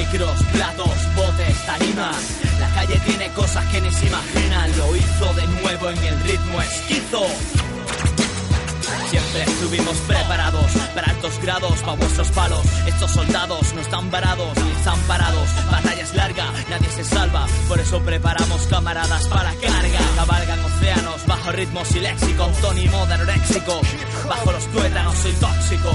micros, 0.00 0.42
platos, 0.52 1.14
botes, 1.14 1.66
tarimas. 1.66 2.16
La 2.58 2.68
calle 2.70 2.98
tiene 3.04 3.28
cosas 3.30 3.64
que 3.66 3.80
ni 3.80 3.90
se 3.90 4.06
imaginan. 4.06 4.76
Lo 4.78 4.96
hizo 4.96 5.34
de 5.34 5.46
nuevo 5.60 5.90
en 5.90 5.98
el 5.98 6.20
ritmo 6.20 6.60
esquizo. 6.62 7.22
Siempre 9.10 9.42
estuvimos 9.42 9.96
preparados 10.06 10.70
para 10.94 11.10
altos 11.10 11.38
grados, 11.42 11.80
para 11.80 11.96
vuestros 11.96 12.28
palos. 12.28 12.64
Estos 12.86 13.10
soldados 13.10 13.74
no 13.74 13.80
están 13.80 14.10
varados 14.10 14.56
ni 14.64 14.70
están 14.70 14.98
parados. 15.00 15.48
Batalla 15.70 16.02
es 16.02 16.14
larga, 16.14 16.46
nadie 16.70 16.88
se 16.90 17.04
salva. 17.04 17.46
Por 17.68 17.78
eso 17.80 18.00
preparamos 18.00 18.66
camaradas 18.68 19.26
para 19.28 19.52
carga. 19.54 20.00
Cabalgan 20.16 20.60
océanos 20.64 21.26
bajo 21.26 21.52
ritmos 21.52 21.94
y 21.94 22.00
léxico. 22.00 22.46
Un 22.46 22.54
tónimo 22.54 23.06
de 23.06 23.14
anoréxico. 23.14 23.80
Bajo 24.28 24.52
los 24.52 24.64
tuétanos 24.72 25.16
soy 25.18 25.32
tóxico. 25.32 25.90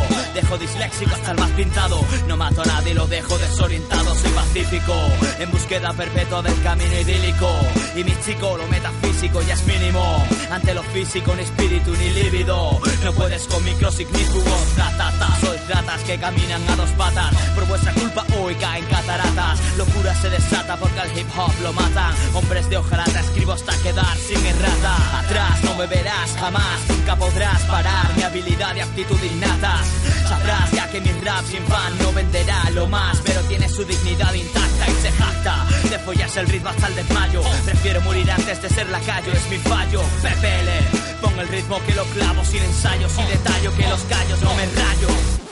Disléxico 0.58 1.12
hasta 1.14 1.32
el 1.32 1.40
más 1.40 1.52
pintado. 1.52 2.00
No 2.28 2.38
mato 2.38 2.62
a 2.62 2.66
nadie, 2.66 2.94
lo 2.94 3.08
dejo 3.08 3.38
desorientado. 3.38 4.16
Soy 4.16 4.32
pacífico. 4.32 4.94
En 5.40 5.52
búsqueda 5.52 5.92
perpetua 5.94 6.42
del 6.44 6.62
camino 6.62 7.00
idílico. 7.00 7.50
Y 7.96 8.04
mi 8.04 8.16
chico, 8.24 8.56
lo 8.58 8.68
metafísico 8.68 9.42
ya 9.42 9.56
es 9.56 9.66
mínimo. 9.66 10.24
Ante 10.52 10.74
lo 10.74 10.84
físico, 10.84 11.34
ni 11.36 11.44
espíritu 11.44 11.92
ni 11.92 12.10
líbido. 12.12 12.80
No 13.04 13.14
puedes 13.14 13.48
con 13.48 13.64
micros 13.64 14.00
ignífugos, 14.00 14.78
ratata, 14.78 15.28
sois 15.42 15.65
ratas 15.68 16.02
que 16.04 16.18
caminan 16.18 16.62
a 16.70 16.76
dos 16.76 16.90
patas. 16.92 17.34
Por 17.54 17.66
vuestra 17.68 17.94
culpa 17.94 18.26
hoy 18.40 18.56
caen 18.56 18.86
cataratas. 18.86 19.60
Locura 19.78 20.14
se 20.16 20.30
desata 20.30 20.78
porque 20.78 21.00
al 21.00 21.18
hip 21.18 21.28
hop 21.38 21.54
lo 21.62 21.74
matan. 21.74 22.14
Hombres 22.34 22.70
de 22.70 22.78
hojarata 22.78 23.20
escribo 23.20 23.54
hasta 23.54 23.76
quedar 23.78 24.18
sin 24.18 24.44
errata. 24.46 25.20
Atrás 25.20 25.64
no 25.64 25.76
me 25.76 25.88
verás 25.88 26.32
jamás, 26.40 26.80
nunca 26.90 27.16
podrás 27.16 27.62
parar 27.64 28.16
mi 28.16 28.24
habilidad 28.24 28.76
y 28.76 28.80
aptitud 28.82 29.22
innatas. 29.24 29.88
Sabrás 30.28 30.72
ya 30.72 30.90
que 30.90 31.02
mi 31.02 31.12
rap 31.22 31.46
sin 31.46 31.64
fan 31.66 31.98
no 32.00 32.12
venderá 32.14 32.70
lo 32.72 32.88
más, 32.88 33.22
pero 33.26 33.42
tiene 33.42 33.70
su 33.70 33.84
dignidad 33.84 34.34
intacta 34.34 34.90
y 34.90 35.02
se 35.02 35.12
jacta. 35.12 35.66
De 35.90 36.00
follas 36.00 36.36
el 36.38 36.48
ritmo 36.48 36.70
hasta 36.70 36.88
el 36.88 36.96
desmayo. 36.96 37.42
Prefiero 37.66 38.02
morir 38.02 38.30
antes 38.32 38.62
de 38.62 38.70
ser 38.70 38.90
lacayo, 38.90 39.32
es 39.32 39.50
mi 39.50 39.58
fallo. 39.58 40.02
PPL, 40.22 41.22
pon 41.22 41.40
el 41.40 41.48
ritmo 41.48 41.80
que 41.86 41.94
lo 41.94 42.04
clavo 42.06 42.44
sin 42.44 42.64
ensayos 42.64 43.12
y 43.20 43.24
detallo 43.32 43.76
que 43.76 43.88
los 43.88 44.02
callos 44.02 44.42
no 44.42 44.54
me 44.56 44.66
rayo. 44.66 45.45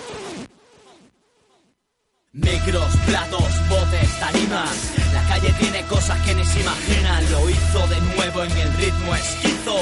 Micros, 2.36 2.97
platos, 3.05 3.69
botes, 3.69 4.19
tarimas. 4.19 4.91
La 5.13 5.21
calle 5.27 5.53
tiene 5.59 5.84
cosas 5.84 6.19
que 6.21 6.34
ni 6.34 6.43
se 6.43 6.61
imaginan. 6.61 7.31
Lo 7.31 7.47
hizo 7.47 7.88
de 7.88 8.01
nuevo 8.15 8.43
en 8.43 8.51
el 8.57 8.73
ritmo 8.73 9.13
esquizo. 9.13 9.75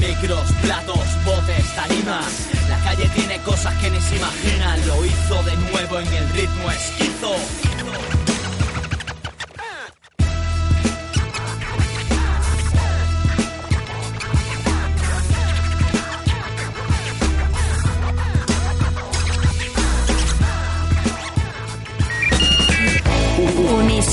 Micros, 0.00 0.50
platos, 0.62 1.04
botes, 1.22 1.74
tarimas. 1.74 2.48
La 2.70 2.78
calle 2.78 3.10
tiene 3.14 3.38
cosas 3.42 3.74
que 3.74 3.90
ni 3.90 4.00
se 4.00 4.16
imaginan. 4.16 4.86
Lo 4.86 5.04
hizo 5.04 5.42
de 5.42 5.56
nuevo 5.70 6.00
en 6.00 6.14
el 6.14 6.28
ritmo 6.30 6.70
esquizo. 6.70 7.77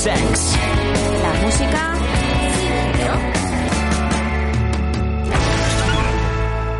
La 0.06 1.34
música. 1.42 1.94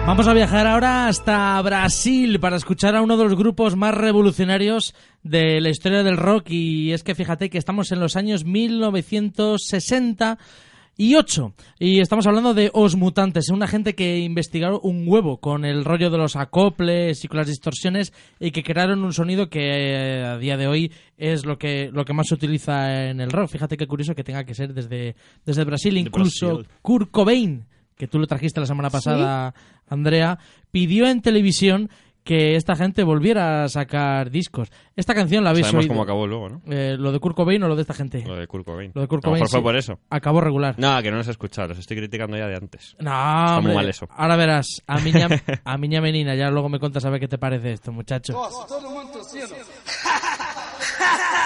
Vamos 0.07 0.29
a 0.29 0.33
viajar 0.33 0.69
ahora 0.69 1.09
hasta 1.09 1.61
Brasil 1.61 2.39
para 2.39 2.55
escuchar 2.55 2.95
a 2.95 3.03
uno 3.03 3.17
de 3.17 3.25
los 3.25 3.35
grupos 3.35 3.75
más 3.75 3.93
revolucionarios 3.93 4.95
de 5.25 5.61
la 5.61 5.71
historia 5.71 6.05
del 6.05 6.17
rock 6.17 6.51
y 6.51 6.93
es 6.93 7.03
que 7.03 7.17
fíjate 7.17 7.51
que 7.51 7.59
estamos 7.59 7.91
en 7.91 7.99
los 7.99 8.15
años 8.15 8.45
1960 8.45 10.39
y 10.97 11.15
8. 11.15 11.53
Y 11.79 12.01
estamos 12.01 12.27
hablando 12.27 12.55
de 12.55 12.71
Os 12.73 12.97
Mutantes, 12.97 13.51
una 13.51 13.67
gente 13.67 13.95
que 13.95 14.19
investigaron 14.19 14.81
un 14.83 15.05
huevo 15.07 15.39
con 15.39 15.65
el 15.65 15.85
rollo 15.85 16.11
de 16.11 16.19
los 16.19 16.37
acoples 16.37 17.25
y 17.25 17.29
con 17.29 17.39
las 17.39 17.47
distorsiones 17.47 18.13
y 18.41 18.51
que 18.51 18.63
crearon 18.63 19.05
un 19.05 19.13
sonido 19.13 19.49
que 19.49 19.61
eh, 19.61 20.25
a 20.25 20.39
día 20.39 20.57
de 20.57 20.67
hoy 20.67 20.93
es 21.19 21.45
lo 21.45 21.59
que, 21.59 21.91
lo 21.93 22.05
que 22.05 22.15
más 22.15 22.29
se 22.29 22.35
utiliza 22.35 23.09
en 23.11 23.21
el 23.21 23.31
rock. 23.31 23.51
Fíjate 23.51 23.77
qué 23.77 23.87
curioso 23.87 24.15
que 24.15 24.25
tenga 24.25 24.45
que 24.45 24.55
ser 24.55 24.73
desde, 24.73 25.17
desde 25.45 25.65
Brasil, 25.65 25.97
incluso 25.99 26.55
Brasil. 26.55 26.69
Kurt 26.83 27.11
Cobain, 27.11 27.67
que 27.97 28.09
tú 28.09 28.19
lo 28.19 28.27
trajiste 28.27 28.61
la 28.61 28.67
semana 28.67 28.91
pasada, 28.91 29.55
Andrea, 29.89 30.39
pidió 30.71 31.07
en 31.07 31.21
televisión 31.21 31.91
que 32.27 32.57
esta 32.57 32.75
gente 32.75 33.05
volviera 33.05 33.63
a 33.65 33.69
sacar 33.69 34.31
discos. 34.31 34.69
Esta 34.97 35.15
canción 35.15 35.45
la 35.45 35.51
habéis 35.51 35.67
Sabemos 35.67 35.85
oído. 35.85 35.95
cómo 35.95 36.03
acabó 36.03 36.27
luego, 36.27 36.49
¿no? 36.49 36.61
Eh, 36.67 36.97
¿Lo 36.99 37.13
de 37.13 37.21
Kurt 37.21 37.37
Cobain 37.37 37.63
o 37.63 37.69
lo 37.69 37.77
de 37.77 37.83
esta 37.83 37.95
gente? 37.95 38.25
Lo 38.27 38.35
de 38.35 38.49
Kurt 38.49 38.65
Cobain. 38.67 38.91
Lo 38.95 39.01
de 39.01 39.07
Kurt 39.07 39.25
A 39.25 39.29
lo 39.29 39.35
mejor 39.35 39.49
Cobain, 39.49 39.51
fue 39.51 39.61
sí. 39.61 39.63
por 39.63 39.77
eso. 39.77 40.01
Acabó 40.11 40.41
regular. 40.41 40.75
No, 40.77 41.01
que 41.03 41.11
no 41.13 41.19
nos 41.19 41.29
he 41.29 41.31
escuchado, 41.31 41.69
los 41.69 41.79
estoy 41.79 41.97
criticando 41.99 42.37
ya 42.37 42.49
de 42.49 42.57
antes. 42.57 42.97
No, 42.99 43.11
Está 43.11 43.47
muy 43.53 43.59
hombre, 43.59 43.75
mal 43.75 43.89
eso. 43.89 44.09
Ahora 44.11 44.35
verás, 44.37 44.83
a 44.89 44.99
miña, 44.99 45.29
a 45.65 45.79
miña 45.79 46.01
menina, 46.01 46.35
ya 46.35 46.51
luego 46.51 46.69
me 46.69 46.81
contas 46.81 47.05
a 47.05 47.11
ver 47.11 47.21
qué 47.21 47.29
te 47.29 47.39
parece 47.39 47.73
esto, 47.75 47.93
muchacho. 47.93 48.33
todo 48.69 48.91
mundo 48.91 49.23
cielo. 49.23 49.55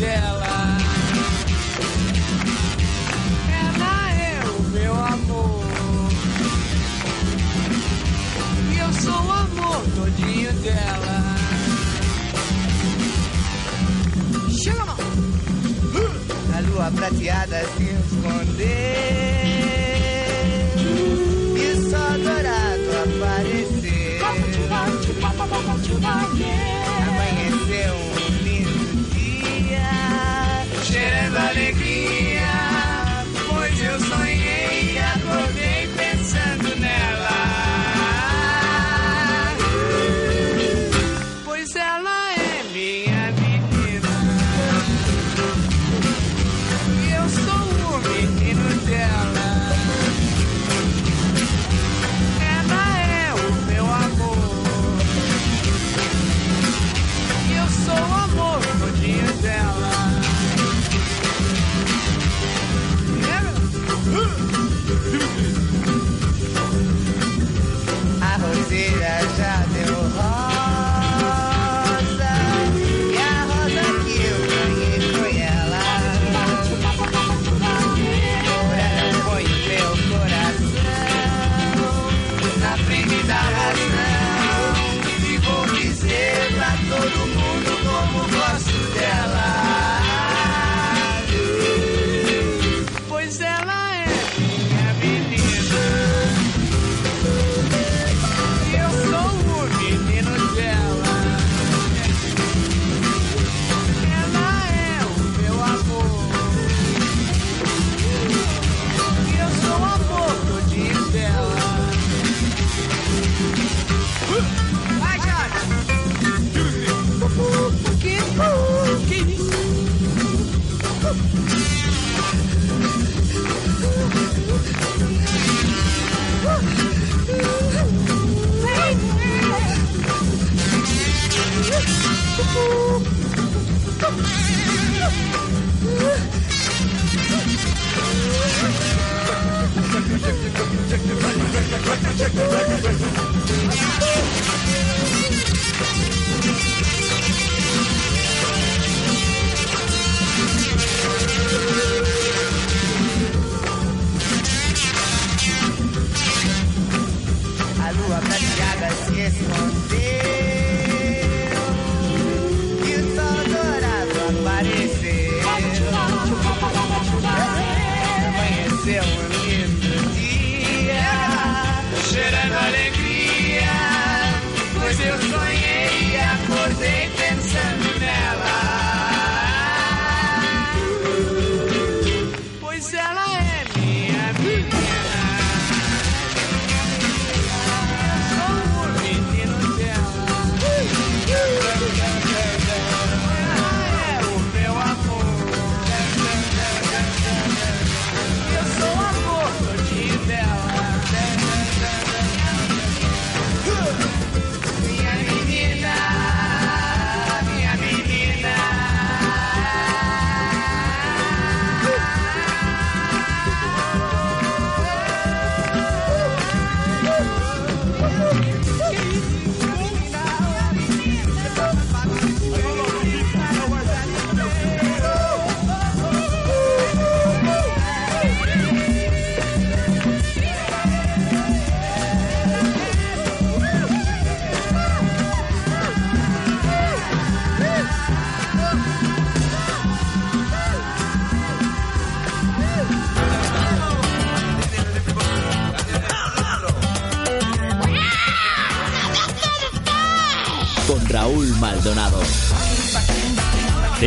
dela. 0.00 0.78
Ela 3.52 4.12
é 4.12 4.40
o 4.48 4.62
meu 4.70 4.94
amor. 4.94 6.08
E 8.72 8.78
eu 8.78 8.92
sou 8.94 9.12
o 9.12 9.30
amor 9.30 9.82
todinho 9.94 10.52
dela. 10.54 11.36
Chega, 14.62 14.84
mano. 14.86 14.98
Na 16.48 16.56
A 16.56 16.60
lua 16.60 16.90
prateada 16.92 17.62
se 17.76 17.84
escondeu. 17.84 18.66
E 21.56 21.90
só 21.90 22.04
dourado 22.18 22.90
apareceu. 23.04 23.80
Alegria, 31.36 32.40
pois 33.48 33.80
eu 33.82 34.00
sonhei 34.00 34.94
e 34.94 34.98
acordei 34.98 35.88
pensando 35.96 36.76
nela. 36.80 37.40
Pois 41.44 41.74
ela 41.76 42.32
é 42.32 42.62
minha 42.72 43.32
menina. 43.32 44.14
E 46.96 47.12
eu 47.12 47.28
sou 47.28 47.64
o 47.88 47.98
menino 48.08 48.68
dela. 48.86 49.48
Ela 52.58 52.84
é 53.06 53.34
o 53.34 53.52
meu 53.66 53.84
amor. 53.84 54.98
E 57.48 57.52
eu 57.56 57.68
sou 57.84 57.94
o 57.94 58.14
amor 58.14 58.60
todinho 58.80 59.32
dela. 59.42 59.69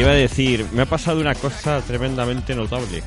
Iba 0.04 0.12
a 0.12 0.16
decir, 0.16 0.66
me 0.74 0.84
ha 0.84 0.86
pasado 0.86 1.20
una 1.20 1.36
cosa 1.36 1.82
tremendamente 1.82 2.56
notable. 2.56 3.04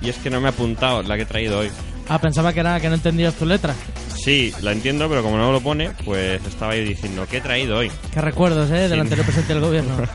Y 0.00 0.08
es 0.08 0.16
que 0.16 0.30
no 0.30 0.40
me 0.40 0.46
he 0.46 0.50
apuntado 0.50 1.02
la 1.02 1.16
que 1.16 1.22
he 1.22 1.26
traído 1.26 1.58
hoy. 1.60 1.70
Ah, 2.08 2.18
pensaba 2.20 2.52
que 2.52 2.60
era 2.60 2.80
que 2.80 2.88
no 2.88 2.94
entendías 2.94 3.34
tu 3.34 3.46
letra. 3.46 3.74
Sí, 4.16 4.52
la 4.62 4.72
entiendo, 4.72 5.08
pero 5.08 5.22
como 5.22 5.36
no 5.38 5.52
lo 5.52 5.60
pone, 5.60 5.90
pues 6.04 6.40
estaba 6.46 6.74
yo 6.76 6.82
diciendo, 6.82 7.26
¿qué 7.30 7.38
he 7.38 7.40
traído 7.40 7.78
hoy? 7.78 7.90
Qué 8.12 8.20
recuerdos, 8.20 8.68
¿eh? 8.70 8.88
Del 8.88 8.94
Sí. 8.94 9.00
anterior 9.00 9.24
presidente 9.24 9.54
del 9.54 9.62
gobierno. 9.62 9.94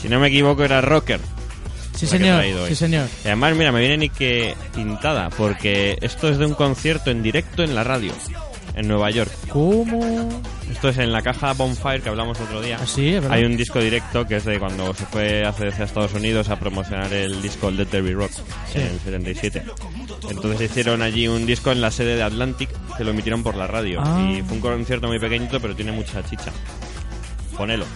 Si 0.00 0.08
no 0.10 0.20
me 0.20 0.28
equivoco, 0.28 0.62
era 0.62 0.80
Rocker. 0.82 1.18
Sí, 1.96 2.06
señor. 2.06 2.44
Sí, 2.68 2.76
señor. 2.76 3.08
Y 3.24 3.28
además, 3.28 3.56
mira, 3.56 3.72
me 3.72 3.80
viene 3.80 3.96
ni 3.96 4.08
que 4.10 4.54
pintada, 4.74 5.30
porque 5.30 5.96
esto 6.02 6.28
es 6.28 6.36
de 6.38 6.44
un 6.46 6.54
concierto 6.54 7.10
en 7.10 7.22
directo 7.22 7.62
en 7.64 7.74
la 7.74 7.82
radio, 7.82 8.12
en 8.76 8.86
Nueva 8.88 9.10
York. 9.10 9.30
¿Cómo? 9.48 10.28
Esto 10.70 10.90
es 10.90 10.98
en 10.98 11.10
la 11.12 11.22
caja 11.22 11.52
Bonfire 11.54 12.00
que 12.02 12.08
hablamos 12.10 12.38
otro 12.40 12.60
día. 12.60 12.78
Ah, 12.80 12.86
sí, 12.86 13.08
es 13.14 13.22
verdad. 13.22 13.32
Hay 13.38 13.44
un 13.44 13.56
disco 13.56 13.80
directo 13.80 14.26
que 14.26 14.36
es 14.36 14.44
de 14.44 14.58
cuando 14.58 14.92
se 14.94 15.06
fue 15.06 15.44
hace 15.44 15.64
a 15.68 15.84
Estados 15.84 16.12
Unidos 16.14 16.50
a 16.50 16.58
promocionar 16.58 17.12
el 17.12 17.40
disco 17.42 17.70
Let 17.70 17.88
Be 17.90 18.12
Rock 18.12 18.30
Sí. 18.72 18.78
en 18.78 18.86
el 18.88 19.00
77. 19.00 19.62
Entonces 20.30 20.70
hicieron 20.70 21.02
allí 21.02 21.26
un 21.28 21.46
disco 21.46 21.72
en 21.72 21.80
la 21.80 21.90
sede 21.90 22.16
de 22.16 22.22
Atlantic 22.22 22.68
que 22.96 23.04
lo 23.04 23.10
emitieron 23.12 23.42
por 23.42 23.56
la 23.56 23.66
radio. 23.66 24.00
Ah. 24.04 24.30
Y 24.30 24.42
fue 24.42 24.54
un 24.56 24.60
concierto 24.60 25.08
muy 25.08 25.18
pequeñito, 25.18 25.58
pero 25.60 25.74
tiene 25.74 25.92
mucha 25.92 26.22
chicha. 26.28 26.52
Ponelo. 27.56 27.86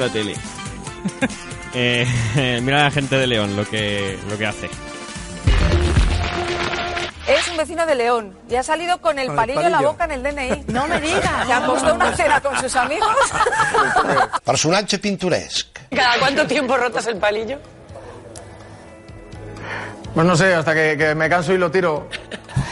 La 0.00 0.06
radio 0.06 0.06
a 0.06 0.06
la 0.06 0.12
tele. 0.12 0.34
Eh, 1.72 2.04
mira 2.64 2.80
a 2.80 2.82
la 2.82 2.90
gente 2.90 3.16
de 3.16 3.28
León 3.28 3.54
lo 3.54 3.64
que, 3.64 4.18
lo 4.28 4.36
que 4.36 4.44
hace. 4.44 4.68
Es 7.28 7.46
un 7.48 7.56
vecino 7.56 7.86
de 7.86 7.94
León 7.94 8.36
y 8.48 8.56
ha 8.56 8.62
salido 8.64 9.00
con 9.00 9.20
el 9.20 9.28
Con 9.28 9.34
el 9.34 9.36
palillo 9.36 9.60
en 9.60 9.70
la 9.70 9.80
boca 9.80 10.04
en 10.06 10.10
el 10.10 10.22
DNI. 10.24 10.64
No 10.72 10.88
me 10.88 11.00
digas. 11.00 11.46
Se 11.46 11.52
ha 11.52 11.64
puesto 11.64 11.94
una 11.94 12.16
cena 12.16 12.40
con 12.40 12.56
sus 12.58 12.74
amigos. 12.74 13.14
Personatge 14.44 14.98
pintoresc. 14.98 15.68
¿Cada 15.94 16.18
cuánto 16.18 16.44
tiempo 16.48 16.76
rotas 16.76 17.06
el 17.06 17.18
palillo? 17.18 17.60
Pues 20.12 20.26
no 20.26 20.34
sé, 20.34 20.52
hasta 20.52 20.74
que, 20.74 20.96
que 20.98 21.14
me 21.14 21.28
canso 21.28 21.52
y 21.52 21.58
lo 21.58 21.70
tiro. 21.70 22.08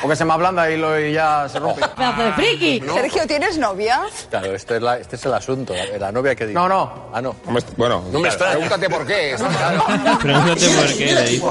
O 0.02 0.08
que 0.08 0.14
se 0.16 0.24
me 0.24 0.32
ablanda 0.32 0.70
y, 0.70 0.76
lo, 0.76 0.98
y 1.00 1.12
ya 1.12 1.48
se 1.48 1.58
rompe. 1.58 1.80
¡Pedazo 1.96 2.22
de 2.22 2.32
friki! 2.34 2.80
Sergio, 2.92 3.26
¿tienes 3.26 3.58
novia? 3.58 4.00
Claro, 4.30 4.54
este 4.54 4.76
es, 4.76 4.82
la- 4.82 4.98
este 4.98 5.16
es 5.16 5.24
el 5.26 5.34
asunto. 5.34 5.74
La, 5.74 5.98
la 5.98 6.12
novia 6.12 6.34
que 6.34 6.46
dice. 6.46 6.54
No, 6.54 6.68
no. 6.68 7.10
Ah, 7.12 7.20
no. 7.20 7.34
Bueno, 7.76 8.04
No 8.12 8.20
me 8.20 8.28
extraña. 8.28 8.52
Pregúntate 8.58 8.88
por 8.90 9.06
qué. 9.06 9.36
Pregúntate 10.22 10.68
por 10.68 10.96
qué 10.96 11.12
le 11.14 11.22
dice. 11.28 11.46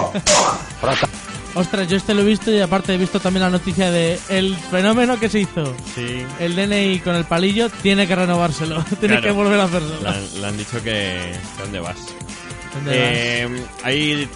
Ostras, 1.56 1.88
yo 1.88 1.98
este 1.98 2.14
lo 2.14 2.22
he 2.22 2.26
visto 2.26 2.52
y 2.52 2.62
aparte 2.62 2.94
he 2.94 2.98
visto 2.98 3.20
también 3.20 3.42
la 3.44 3.50
noticia 3.50 3.90
de 3.90 4.20
el 4.30 4.56
fenómeno 4.56 5.20
que 5.20 5.28
se 5.28 5.40
hizo. 5.40 5.74
Sí. 5.96 6.24
El 6.40 6.56
DNI 6.56 7.00
con 7.00 7.16
el 7.16 7.26
palillo 7.26 7.70
tiene 7.82 8.08
que 8.08 8.16
renovárselo, 8.16 8.84
tiene 9.00 9.16
Claro. 9.16 9.22
que 9.24 9.32
volver 9.32 9.60
a 9.60 9.64
hacerlo. 9.64 9.96
Le 10.02 10.08
han, 10.10 10.42
le 10.42 10.48
han 10.48 10.58
dicho 10.58 10.84
que... 10.84 11.34
¿Dónde 11.58 11.80
vas? 11.80 11.98
¿Dónde 12.76 12.92
Eh, 13.44 13.66
Hay 13.84 14.30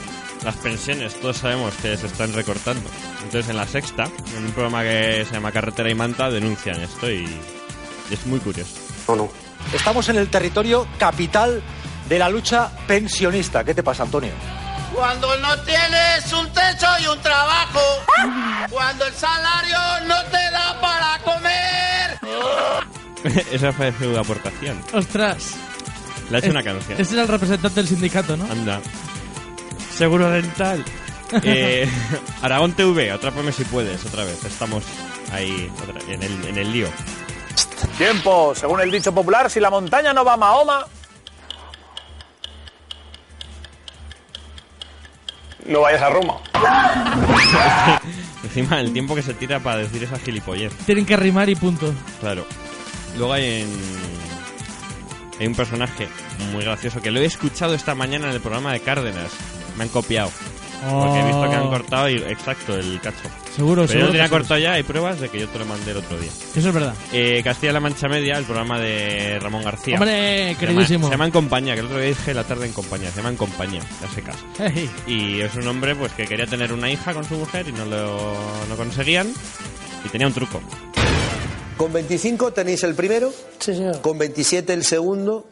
las 0.44 0.56
pensiones, 0.58 1.20
todos 1.20 1.38
sabemos 1.38 1.74
que 1.82 1.96
se 1.98 2.08
están 2.08 2.34
recortando. 2.34 2.90
Entonces 3.24 3.50
en 3.50 3.58
la 3.58 3.68
sexta, 3.68 4.06
en 4.36 4.46
un 4.46 4.52
programa 4.52 4.84
que 4.84 5.26
se 5.28 5.34
llama 5.36 5.52
Carretera 5.52 5.90
y 5.90 5.96
Manta, 5.96 6.30
denuncian 6.30 6.82
esto 6.82 7.10
y, 7.10 7.26
y 8.10 8.14
es 8.14 8.26
muy 8.26 8.40
curioso. 8.40 8.72
No, 9.08 9.16
no. 9.16 9.30
Estamos 9.74 10.10
en 10.10 10.18
el 10.18 10.28
territorio 10.30 10.88
capital 10.98 11.62
de 12.10 12.20
la 12.20 12.30
lucha 12.30 12.72
pensionista. 12.88 13.64
¿Qué 13.64 13.74
te 13.74 13.84
pasa, 13.84 14.04
Antonio? 14.04 14.32
Cuando 14.94 15.38
no 15.38 15.58
tienes 15.62 16.34
un 16.34 16.48
techo 16.52 16.88
y 17.02 17.08
un 17.08 17.20
trabajo, 17.22 17.80
cuando 18.70 19.06
el 19.06 19.14
salario 19.14 19.78
no 20.08 20.22
te 20.26 20.52
da 20.52 20.82
para 20.82 21.20
comer. 21.24 22.20
Esa 23.52 23.72
fue 23.72 23.94
su 23.98 24.18
aportación. 24.18 24.82
Ostras. 24.94 25.54
Le 26.30 26.36
ha 26.36 26.40
hecho 26.40 26.48
Es- 26.48 26.52
una 26.54 26.64
canción. 26.64 27.00
Ese 27.00 27.14
era 27.14 27.22
el 27.24 27.28
representante 27.30 27.80
del 27.80 27.88
sindicato, 27.88 28.36
¿no? 28.36 28.46
Anda. 28.52 28.82
Seguro 30.02 30.32
dental. 30.32 30.84
Eh, 31.44 31.88
Aragón 32.42 32.74
TV, 32.74 33.10
atrápame 33.12 33.54
si 33.54 33.64
puedes, 33.64 34.04
otra 34.06 34.26
vez. 34.26 34.44
Estamos 34.44 34.84
ahí, 35.32 35.72
otra- 35.82 36.02
en, 36.14 36.22
el, 36.24 36.46
en 36.46 36.58
el 36.58 36.74
lío. 36.74 36.90
Tiempo, 37.98 38.54
según 38.54 38.82
el 38.82 38.92
dicho 38.92 39.14
popular, 39.14 39.50
si 39.50 39.60
la 39.62 39.70
montaña 39.70 40.12
no 40.12 40.26
va 40.26 40.34
a 40.34 40.38
Mahoma. 40.38 40.86
No 45.68 45.82
vayas 45.82 46.02
a 46.02 46.10
Roma. 46.10 46.38
Encima, 48.44 48.82
el 48.82 48.92
tiempo 48.92 49.16
que 49.16 49.22
se 49.22 49.34
tira 49.34 49.60
para 49.62 49.78
decir 49.78 50.04
esa 50.04 50.20
gilipollez. 50.20 50.74
Tienen 50.86 51.06
que 51.06 51.16
rimar 51.16 51.48
y 51.48 51.56
punto. 51.56 51.94
Claro. 52.20 52.46
Luego 53.18 53.32
hay 53.34 53.62
en... 53.62 53.70
Hay 55.40 55.48
un 55.48 55.56
personaje 55.56 56.10
muy 56.52 56.66
gracioso 56.66 57.02
que 57.02 57.10
lo 57.12 57.22
he 57.22 57.26
escuchado 57.26 57.74
esta 57.74 57.96
mañana 57.96 58.28
en 58.28 58.34
el 58.34 58.42
programa 58.42 58.74
de 58.74 58.82
Cárdenas. 58.82 59.32
Me 59.78 59.84
han 59.84 59.90
copiado. 59.90 60.32
Porque 60.90 61.20
he 61.20 61.26
visto 61.26 61.48
que 61.48 61.56
han 61.56 61.64
Oh. 61.68 61.70
cortado 61.70 62.10
y, 62.10 62.16
exacto 62.16 62.76
el 62.76 63.00
cacho. 63.02 63.30
Seguro, 63.56 63.84
Pero 63.84 63.86
yo 63.86 63.88
seguro 63.88 64.06
lo 64.08 64.12
tenía 64.14 64.26
sí. 64.26 64.32
cortado 64.32 64.60
ya, 64.60 64.72
hay 64.74 64.82
pruebas 64.84 65.20
de 65.20 65.30
que 65.30 65.40
yo 65.42 65.48
te 65.50 65.60
lo 65.60 65.66
mandé 65.66 65.92
el 65.92 65.98
otro 65.98 66.18
día. 66.18 66.32
Eso 66.56 66.70
es 66.70 66.74
verdad. 66.74 66.96
Eh, 67.14 67.42
Castilla-La 67.44 67.80
Mancha 67.80 68.08
Media, 68.08 68.38
el 68.40 68.46
programa 68.46 68.80
de 68.80 69.38
Ramón 69.40 69.64
García. 69.64 69.94
Hombre, 69.96 70.12
Se 70.12 70.46
llama- 70.48 70.60
queridísimo. 70.60 71.06
Se 71.08 71.12
llama 71.12 71.26
En 71.26 71.32
Compañía, 71.32 71.74
que 71.76 71.82
el 71.82 71.86
otro 71.86 72.00
día 72.00 72.08
dije 72.08 72.34
la 72.34 72.46
tarde 72.46 72.66
en 72.66 72.74
compañía. 72.74 73.12
Se 73.12 73.18
llama 73.18 73.30
En 73.30 73.38
Compañía, 73.38 73.82
ya 74.02 74.08
se 74.08 74.22
casa. 74.24 74.40
Hey. 74.58 74.90
Y 75.06 75.42
es 75.42 75.54
un 75.54 75.68
hombre 75.68 75.94
pues 75.96 76.14
que 76.14 76.26
quería 76.26 76.48
tener 76.48 76.74
una 76.74 76.90
hija 76.90 77.14
con 77.14 77.26
su 77.26 77.36
mujer 77.36 77.68
y 77.68 77.74
no 77.74 77.86
lo 77.86 78.34
no 78.68 78.76
conseguían. 78.76 79.32
Y 80.04 80.10
tenía 80.10 80.26
un 80.26 80.34
truco. 80.34 80.60
Con 81.78 81.94
25 81.94 82.54
tenéis 82.54 82.84
el 82.84 82.96
primero, 82.96 83.32
con 84.02 84.18
27 84.18 84.74
el 84.74 84.84
segundo, 84.84 85.46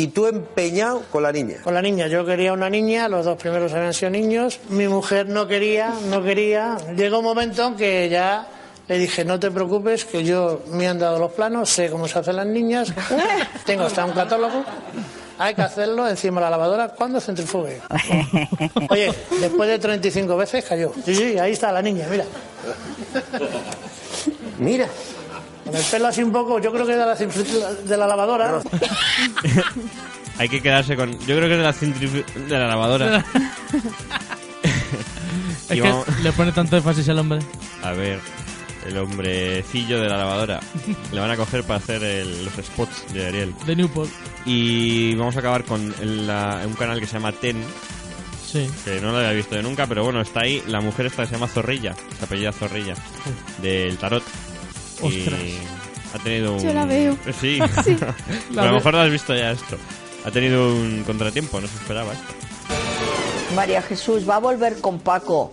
y 0.00 0.06
tú 0.06 0.26
empeñado 0.26 1.02
con 1.12 1.22
la 1.22 1.30
niña. 1.30 1.56
Con 1.62 1.74
la 1.74 1.82
niña, 1.82 2.06
yo 2.06 2.24
quería 2.24 2.54
una 2.54 2.70
niña, 2.70 3.06
los 3.06 3.26
dos 3.26 3.36
primeros 3.36 3.70
habían 3.74 3.92
sido 3.92 4.10
niños, 4.10 4.58
mi 4.70 4.88
mujer 4.88 5.28
no 5.28 5.46
quería, 5.46 5.92
no 6.08 6.22
quería. 6.22 6.78
Llegó 6.96 7.18
un 7.18 7.26
momento 7.26 7.66
en 7.66 7.76
que 7.76 8.08
ya 8.08 8.48
le 8.88 8.98
dije, 8.98 9.26
no 9.26 9.38
te 9.38 9.50
preocupes, 9.50 10.06
que 10.06 10.24
yo 10.24 10.62
me 10.72 10.88
han 10.88 10.98
dado 10.98 11.18
los 11.18 11.32
planos, 11.32 11.68
sé 11.68 11.90
cómo 11.90 12.08
se 12.08 12.18
hacen 12.18 12.36
las 12.36 12.46
niñas, 12.46 12.94
tengo 13.66 13.84
hasta 13.84 14.06
un 14.06 14.12
catálogo, 14.12 14.64
hay 15.38 15.54
que 15.54 15.62
hacerlo 15.62 16.08
encima 16.08 16.40
de 16.40 16.44
la 16.46 16.50
lavadora 16.50 16.88
cuando 16.88 17.20
centrifugue. 17.20 17.82
Oye, 18.88 19.12
después 19.38 19.68
de 19.68 19.78
35 19.78 20.34
veces 20.34 20.64
cayó. 20.64 20.94
Sí, 21.04 21.14
sí, 21.14 21.38
ahí 21.38 21.52
está 21.52 21.70
la 21.72 21.82
niña, 21.82 22.06
mira. 22.10 22.24
Mira. 24.58 24.88
Con 25.70 25.76
el 25.78 25.84
pelo 25.84 26.06
así 26.08 26.22
un 26.22 26.32
poco, 26.32 26.58
yo 26.58 26.72
creo 26.72 26.84
que 26.86 26.92
de 26.92 26.98
la, 26.98 27.14
de 27.14 27.96
la 27.96 28.06
lavadora. 28.06 28.60
Hay 30.38 30.48
que 30.48 30.60
quedarse 30.62 30.96
con. 30.96 31.12
Yo 31.26 31.36
creo 31.36 31.42
que 31.48 31.52
es 31.52 31.58
de 31.58 31.62
la 31.62 31.72
de 32.46 32.58
la 32.58 32.66
lavadora. 32.68 33.24
Es 35.68 35.76
Y 35.76 35.80
que 35.82 35.88
vamos- 35.88 36.06
le 36.22 36.32
pone 36.32 36.50
tanto 36.50 36.76
énfasis 36.76 37.08
al 37.10 37.18
hombre. 37.20 37.38
A 37.84 37.92
ver, 37.92 38.18
el 38.86 38.98
hombrecillo 38.98 40.00
de 40.00 40.08
la 40.08 40.16
lavadora. 40.16 40.58
Le 41.12 41.20
van 41.20 41.30
a 41.30 41.36
coger 41.36 41.62
para 41.62 41.78
hacer 41.78 42.02
el- 42.02 42.44
los 42.44 42.54
spots 42.54 43.12
de 43.12 43.26
Ariel. 43.28 43.54
De 43.66 43.76
Newport. 43.76 44.10
Y 44.44 45.14
vamos 45.14 45.36
a 45.36 45.38
acabar 45.38 45.62
con 45.64 45.94
la- 46.26 46.62
un 46.66 46.74
canal 46.74 46.98
que 46.98 47.06
se 47.06 47.12
llama 47.14 47.30
Ten. 47.32 47.62
Sí. 48.44 48.68
Que 48.84 49.00
no 49.00 49.12
lo 49.12 49.18
había 49.18 49.30
visto 49.30 49.54
yo 49.54 49.62
nunca, 49.62 49.86
pero 49.86 50.02
bueno, 50.02 50.20
está 50.20 50.40
ahí. 50.40 50.60
La 50.66 50.80
mujer 50.80 51.06
esta 51.06 51.22
que 51.22 51.28
se 51.28 51.34
llama 51.34 51.46
Zorrilla. 51.46 51.94
Se 52.18 52.24
apellida 52.24 52.50
Zorrilla. 52.50 52.94
Del 53.62 53.96
tarot. 53.96 54.24
Ostras. 55.02 55.40
Ha 56.14 56.18
tenido 56.18 56.54
un... 56.54 56.60
Yo 56.60 56.72
la 56.72 56.84
veo. 56.86 57.16
Sí. 57.40 57.60
Sí. 57.84 57.96
La 58.50 58.62
a 58.62 58.66
lo 58.66 58.72
mejor 58.72 58.94
no 58.94 59.00
has 59.00 59.10
visto 59.10 59.34
ya 59.34 59.52
esto. 59.52 59.76
Ha 60.24 60.30
tenido 60.30 60.68
un 60.68 61.02
contratiempo, 61.06 61.60
no 61.60 61.66
se 61.66 61.76
esperaba 61.76 62.12
esto. 62.12 62.34
María 63.54 63.82
Jesús, 63.82 64.28
¿va 64.28 64.36
a 64.36 64.38
volver 64.38 64.80
con 64.80 65.00
Paco 65.00 65.52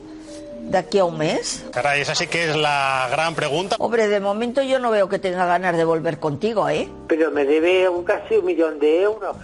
de 0.61 0.77
aquí 0.77 0.99
a 0.99 1.05
un 1.05 1.17
mes? 1.17 1.65
Caray, 1.71 2.01
esa 2.01 2.13
sí 2.15 2.27
que 2.27 2.49
es 2.49 2.55
la 2.55 3.07
gran 3.09 3.33
pregunta. 3.33 3.75
Hombre, 3.79 4.07
de 4.07 4.19
momento 4.19 4.61
yo 4.61 4.79
no 4.79 4.91
veo 4.91 5.07
que 5.09 5.19
tenga 5.19 5.45
ganas 5.45 5.75
de 5.77 5.83
volver 5.83 6.19
contigo, 6.19 6.67
¿eh? 6.69 6.89
Pero 7.07 7.31
me 7.31 7.45
debe 7.45 7.87
un 7.89 8.03
casi 8.03 8.35
un 8.35 8.45
millón 8.45 8.79
de 8.79 9.01
euros. 9.03 9.35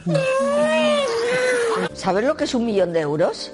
¿Sabes 1.93 2.25
lo 2.25 2.35
que 2.35 2.43
es 2.43 2.53
un 2.53 2.65
millón 2.65 2.91
de 2.93 2.99
euros? 3.01 3.53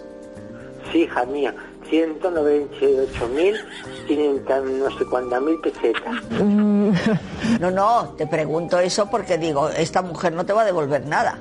Sí, 0.92 1.00
hija 1.04 1.24
mía. 1.26 1.54
198.000 1.90 4.80
no 4.80 4.98
sé 4.98 5.06
cuántas 5.06 5.42
mil 5.42 5.60
pesetas. 5.62 6.24
Mm, 6.42 6.92
No, 7.60 7.72
no, 7.72 8.10
te 8.18 8.26
pregunto 8.28 8.80
eso 8.80 9.10
porque 9.10 9.38
digo, 9.38 9.70
esta 9.70 10.02
mujer 10.02 10.34
no 10.34 10.46
te 10.46 10.54
va 10.54 10.62
a 10.62 10.66
devolver 10.66 11.06
nada. 11.06 11.38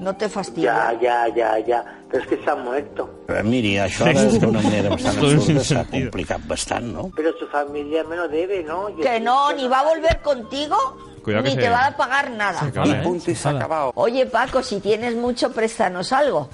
No 0.00 0.14
te 0.16 0.28
fastidia. 0.28 0.92
Ya, 1.00 1.26
ya, 1.28 1.34
ya, 1.34 1.58
ya. 1.66 1.84
Pero 2.10 2.22
es 2.22 2.28
que 2.30 2.42
se 2.42 2.50
ha 2.50 2.54
muerto. 2.54 3.10
Però 3.26 3.42
miri, 3.44 3.76
això 3.76 4.04
de- 4.06 4.38
d'una 4.38 4.62
manera 4.62 4.88
bastant 4.88 5.16
Tot 5.18 5.24
un 5.28 5.34
absurda 5.34 5.60
s'ha 5.60 5.74
sentit. 5.82 6.02
complicat 6.04 6.40
bastant, 6.46 6.86
no? 6.94 7.10
Pero 7.14 7.32
su 7.38 7.46
familia 7.48 8.02
me 8.04 8.16
lo 8.16 8.28
debe, 8.28 8.62
¿no? 8.62 8.88
Yo- 8.90 9.02
Que 9.02 9.20
no, 9.20 9.52
ni 9.52 9.66
va 9.68 9.80
a 9.80 9.84
volver 9.84 10.20
contigo, 10.22 10.76
Cuidado 11.22 11.42
que 11.44 11.50
ni 11.50 11.56
se- 11.56 11.60
te 11.62 11.68
va 11.68 11.86
a 11.86 11.96
pagar 11.96 12.30
nada. 12.30 12.62
acaba, 12.62 12.86
Y 12.86 12.90
¿eh? 12.92 13.00
punto 13.02 13.30
y 13.30 13.34
se 13.34 13.48
ha 13.48 13.50
acabado. 13.50 13.92
Oye, 13.96 14.24
Paco, 14.24 14.62
si 14.62 14.80
tienes 14.80 15.14
mucho, 15.16 15.52
préstanos 15.52 16.10
algo. 16.12 16.48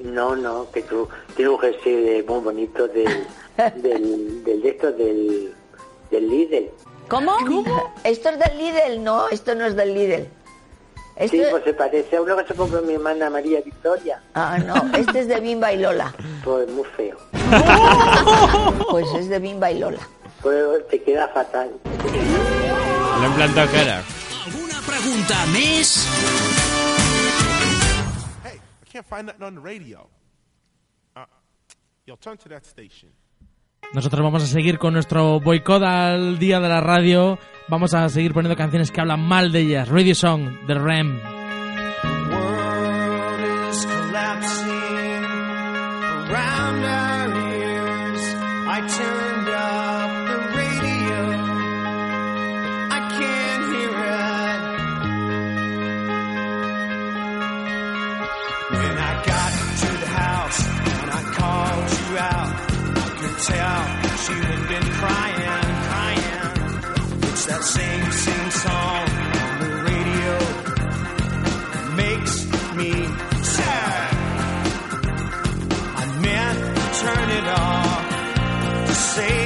No, 0.00 0.36
no, 0.36 0.70
que 0.70 0.82
tú 0.82 1.08
tienes 1.34 1.54
un 1.54 1.60
jersey 1.60 2.22
muy 2.28 2.40
bonito 2.40 2.86
del, 2.88 3.26
del, 3.82 4.44
del 4.44 4.62
de 4.62 4.68
esto 4.68 4.92
del, 4.92 5.54
del 6.10 6.28
Lidl. 6.28 6.70
¿Cómo? 7.08 7.36
Esto 8.04 8.28
es 8.30 8.38
del 8.38 8.58
Lidl, 8.58 9.02
no, 9.02 9.28
esto 9.28 9.54
no 9.54 9.64
es 9.64 9.76
del 9.76 9.94
Lidl. 9.94 10.26
Este, 11.16 11.38
Sí, 11.38 11.44
pues 11.50 11.64
se 11.64 11.72
parece 11.72 12.16
a 12.16 12.20
uno 12.20 12.36
que 12.36 12.44
se 12.46 12.54
compró 12.54 12.82
mi 12.82 12.92
hermana 12.94 13.30
María 13.30 13.60
Victoria. 13.62 14.20
Ah, 14.34 14.58
no, 14.58 14.74
este 14.98 15.20
es 15.20 15.28
de 15.28 15.40
Bimba 15.40 15.72
y 15.72 15.78
Lola. 15.78 16.12
Pues 16.44 16.68
muy 16.70 16.84
feo. 16.96 17.16
Pues 18.90 19.06
es 19.18 19.28
de 19.28 19.38
Bimba 19.38 19.70
y 19.70 19.78
Lola. 19.78 20.00
Pues 20.42 20.86
te 20.88 21.02
queda 21.02 21.28
fatal. 21.28 21.70
Le 22.04 23.26
han 23.26 23.32
plantado 23.34 23.70
cara. 23.72 24.02
¿Alguna 24.44 24.80
pregunta 24.86 25.46
més? 25.46 26.06
Can't 28.96 29.06
find 29.06 29.26
nothing 29.26 29.42
on 29.42 29.54
the 29.56 29.60
radio. 29.60 30.08
Uh, 31.14 31.26
yo, 32.06 32.16
turn 32.16 32.38
to 32.38 32.48
that 32.48 32.64
station. 32.64 33.10
Nosotros 33.92 34.22
vamos 34.22 34.42
a 34.42 34.46
seguir 34.46 34.78
con 34.78 34.94
nuestro 34.94 35.38
boicot 35.38 35.82
al 35.82 36.38
día 36.38 36.60
de 36.60 36.68
la 36.70 36.80
radio. 36.80 37.38
Vamos 37.68 37.92
a 37.92 38.08
seguir 38.08 38.32
poniendo 38.32 38.56
canciones 38.56 38.90
que 38.90 38.98
hablan 39.02 39.20
mal 39.20 39.52
de 39.52 39.60
ellas. 39.60 39.90
Radio 39.90 40.14
Song, 40.14 40.48
The 40.66 40.76
Ram. 40.76 41.20
world 42.30 43.68
is 43.68 43.84
collapsing 43.84 45.24
around 46.30 46.84
our 46.86 47.52
ears. 47.52 48.34
I 48.66 48.80
turned 48.88 49.35
tell 63.44 63.84
she 64.24 64.32
had 64.32 64.68
been 64.68 64.88
crying, 65.00 65.66
crying. 65.88 66.52
It's 67.30 67.44
that 67.46 67.62
same, 67.62 68.12
same 68.12 68.50
song 68.50 69.08
on 69.44 69.60
the 69.60 69.70
radio. 69.90 70.32
Makes 71.96 72.34
me 72.76 72.92
sad. 73.44 74.08
I 75.96 76.04
meant 76.26 76.58
to 76.76 76.84
turn 77.04 77.28
it 77.38 77.46
off 77.48 78.86
to 78.86 78.94
say 78.94 79.45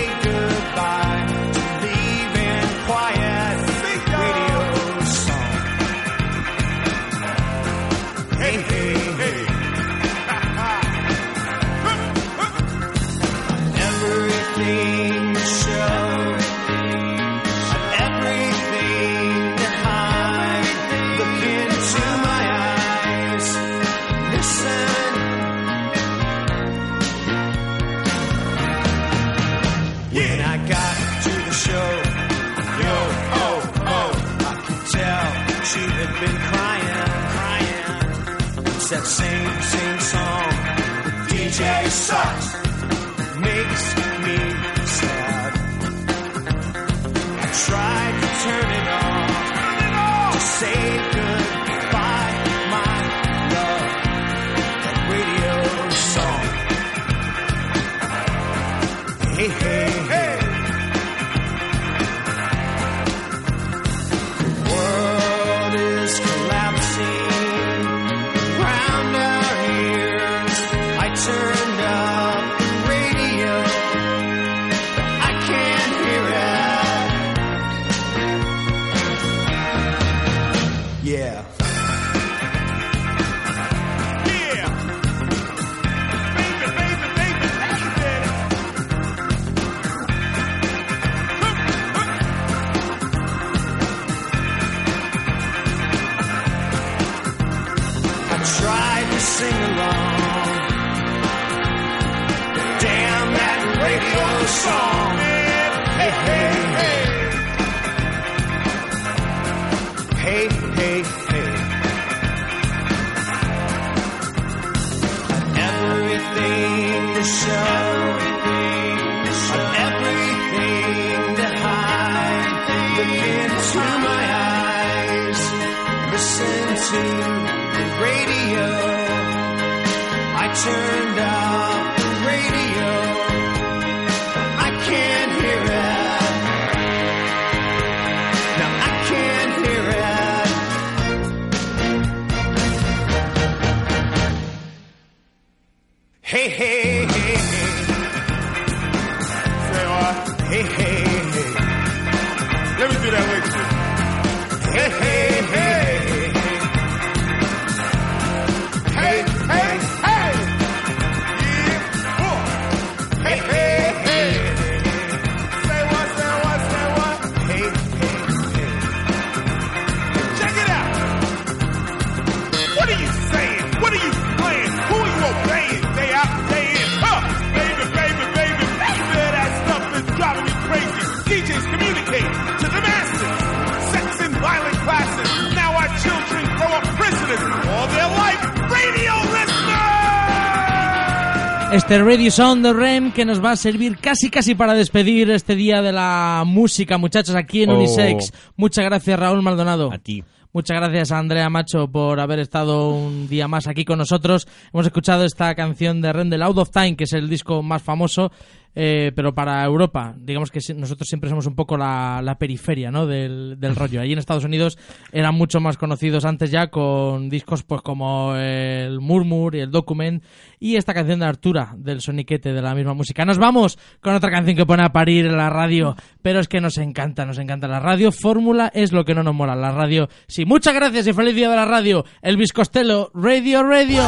Este 191.90 192.04
Radio 192.04 192.30
Sound 192.30 192.64
de 192.64 192.72
Rem 192.72 193.10
que 193.10 193.24
nos 193.24 193.44
va 193.44 193.50
a 193.50 193.56
servir 193.56 193.98
casi 193.98 194.30
casi 194.30 194.54
para 194.54 194.74
despedir 194.74 195.28
este 195.32 195.56
día 195.56 195.82
de 195.82 195.90
la 195.90 196.44
música, 196.46 196.98
muchachos, 196.98 197.34
aquí 197.34 197.64
en 197.64 197.70
Oh. 197.70 197.78
Unisex. 197.78 198.32
Muchas 198.56 198.84
gracias, 198.84 199.18
Raúl 199.18 199.42
Maldonado. 199.42 199.92
A 199.92 199.98
ti. 199.98 200.22
Muchas 200.52 200.76
gracias 200.76 201.10
a 201.10 201.18
Andrea 201.18 201.50
Macho 201.50 201.88
por 201.88 202.20
haber 202.20 202.38
estado 202.38 202.90
un 202.90 203.28
día 203.28 203.48
más 203.48 203.66
aquí 203.66 203.84
con 203.84 203.98
nosotros. 203.98 204.46
Hemos 204.72 204.86
escuchado 204.86 205.24
esta 205.24 205.52
canción 205.56 206.00
de 206.00 206.12
Rendel 206.12 206.42
Out 206.42 206.58
of 206.58 206.70
Time, 206.70 206.94
que 206.94 207.04
es 207.04 207.12
el 207.12 207.28
disco 207.28 207.60
más 207.60 207.82
famoso, 207.82 208.30
eh, 208.74 209.12
pero 209.14 209.34
para 209.34 209.64
Europa. 209.64 210.14
Digamos 210.18 210.50
que 210.50 210.60
nosotros 210.74 211.08
siempre 211.08 211.30
somos 211.30 211.46
un 211.46 211.54
poco 211.54 211.76
la, 211.76 212.20
la 212.22 212.38
periferia 212.38 212.90
¿no? 212.90 213.06
del, 213.06 213.56
del 213.58 213.76
rollo. 213.76 214.00
Allí 214.00 214.12
en 214.12 214.18
Estados 214.18 214.44
Unidos 214.44 214.78
eran 215.12 215.34
mucho 215.34 215.60
más 215.60 215.76
conocidos 215.76 216.24
antes 216.24 216.50
ya 216.50 216.68
con 216.68 217.28
discos 217.28 217.62
pues 217.62 217.82
como 217.82 218.34
el 218.36 219.00
Murmur 219.00 219.54
y 219.56 219.60
el 219.60 219.70
Document 219.70 220.22
y 220.58 220.76
esta 220.76 220.94
canción 220.94 221.20
de 221.20 221.26
Artura 221.26 221.74
del 221.76 222.00
Soniquete 222.00 222.52
de 222.52 222.62
la 222.62 222.74
misma 222.74 222.94
música. 222.94 223.24
Nos 223.24 223.38
vamos 223.38 223.78
con 224.00 224.14
otra 224.14 224.30
canción 224.30 224.56
que 224.56 224.66
pone 224.66 224.84
a 224.84 224.92
parir 224.92 225.24
la 225.26 225.50
radio, 225.50 225.96
pero 226.22 226.40
es 226.40 226.48
que 226.48 226.60
nos 226.60 226.78
encanta, 226.78 227.24
nos 227.24 227.38
encanta 227.38 227.66
la 227.66 227.80
radio. 227.80 228.12
Fórmula 228.12 228.70
es 228.74 228.92
lo 228.92 229.04
que 229.04 229.14
no 229.14 229.22
nos 229.22 229.34
mola, 229.34 229.54
la 229.54 229.72
radio. 229.72 230.08
Sí, 230.26 230.44
muchas 230.44 230.74
gracias 230.74 231.06
y 231.06 231.12
feliz 231.12 231.34
día 231.34 231.50
de 231.50 231.56
la 231.56 231.64
radio. 231.64 232.04
Elvis 232.22 232.52
Costello, 232.52 233.10
Radio 233.14 233.62
Radio. 233.62 234.02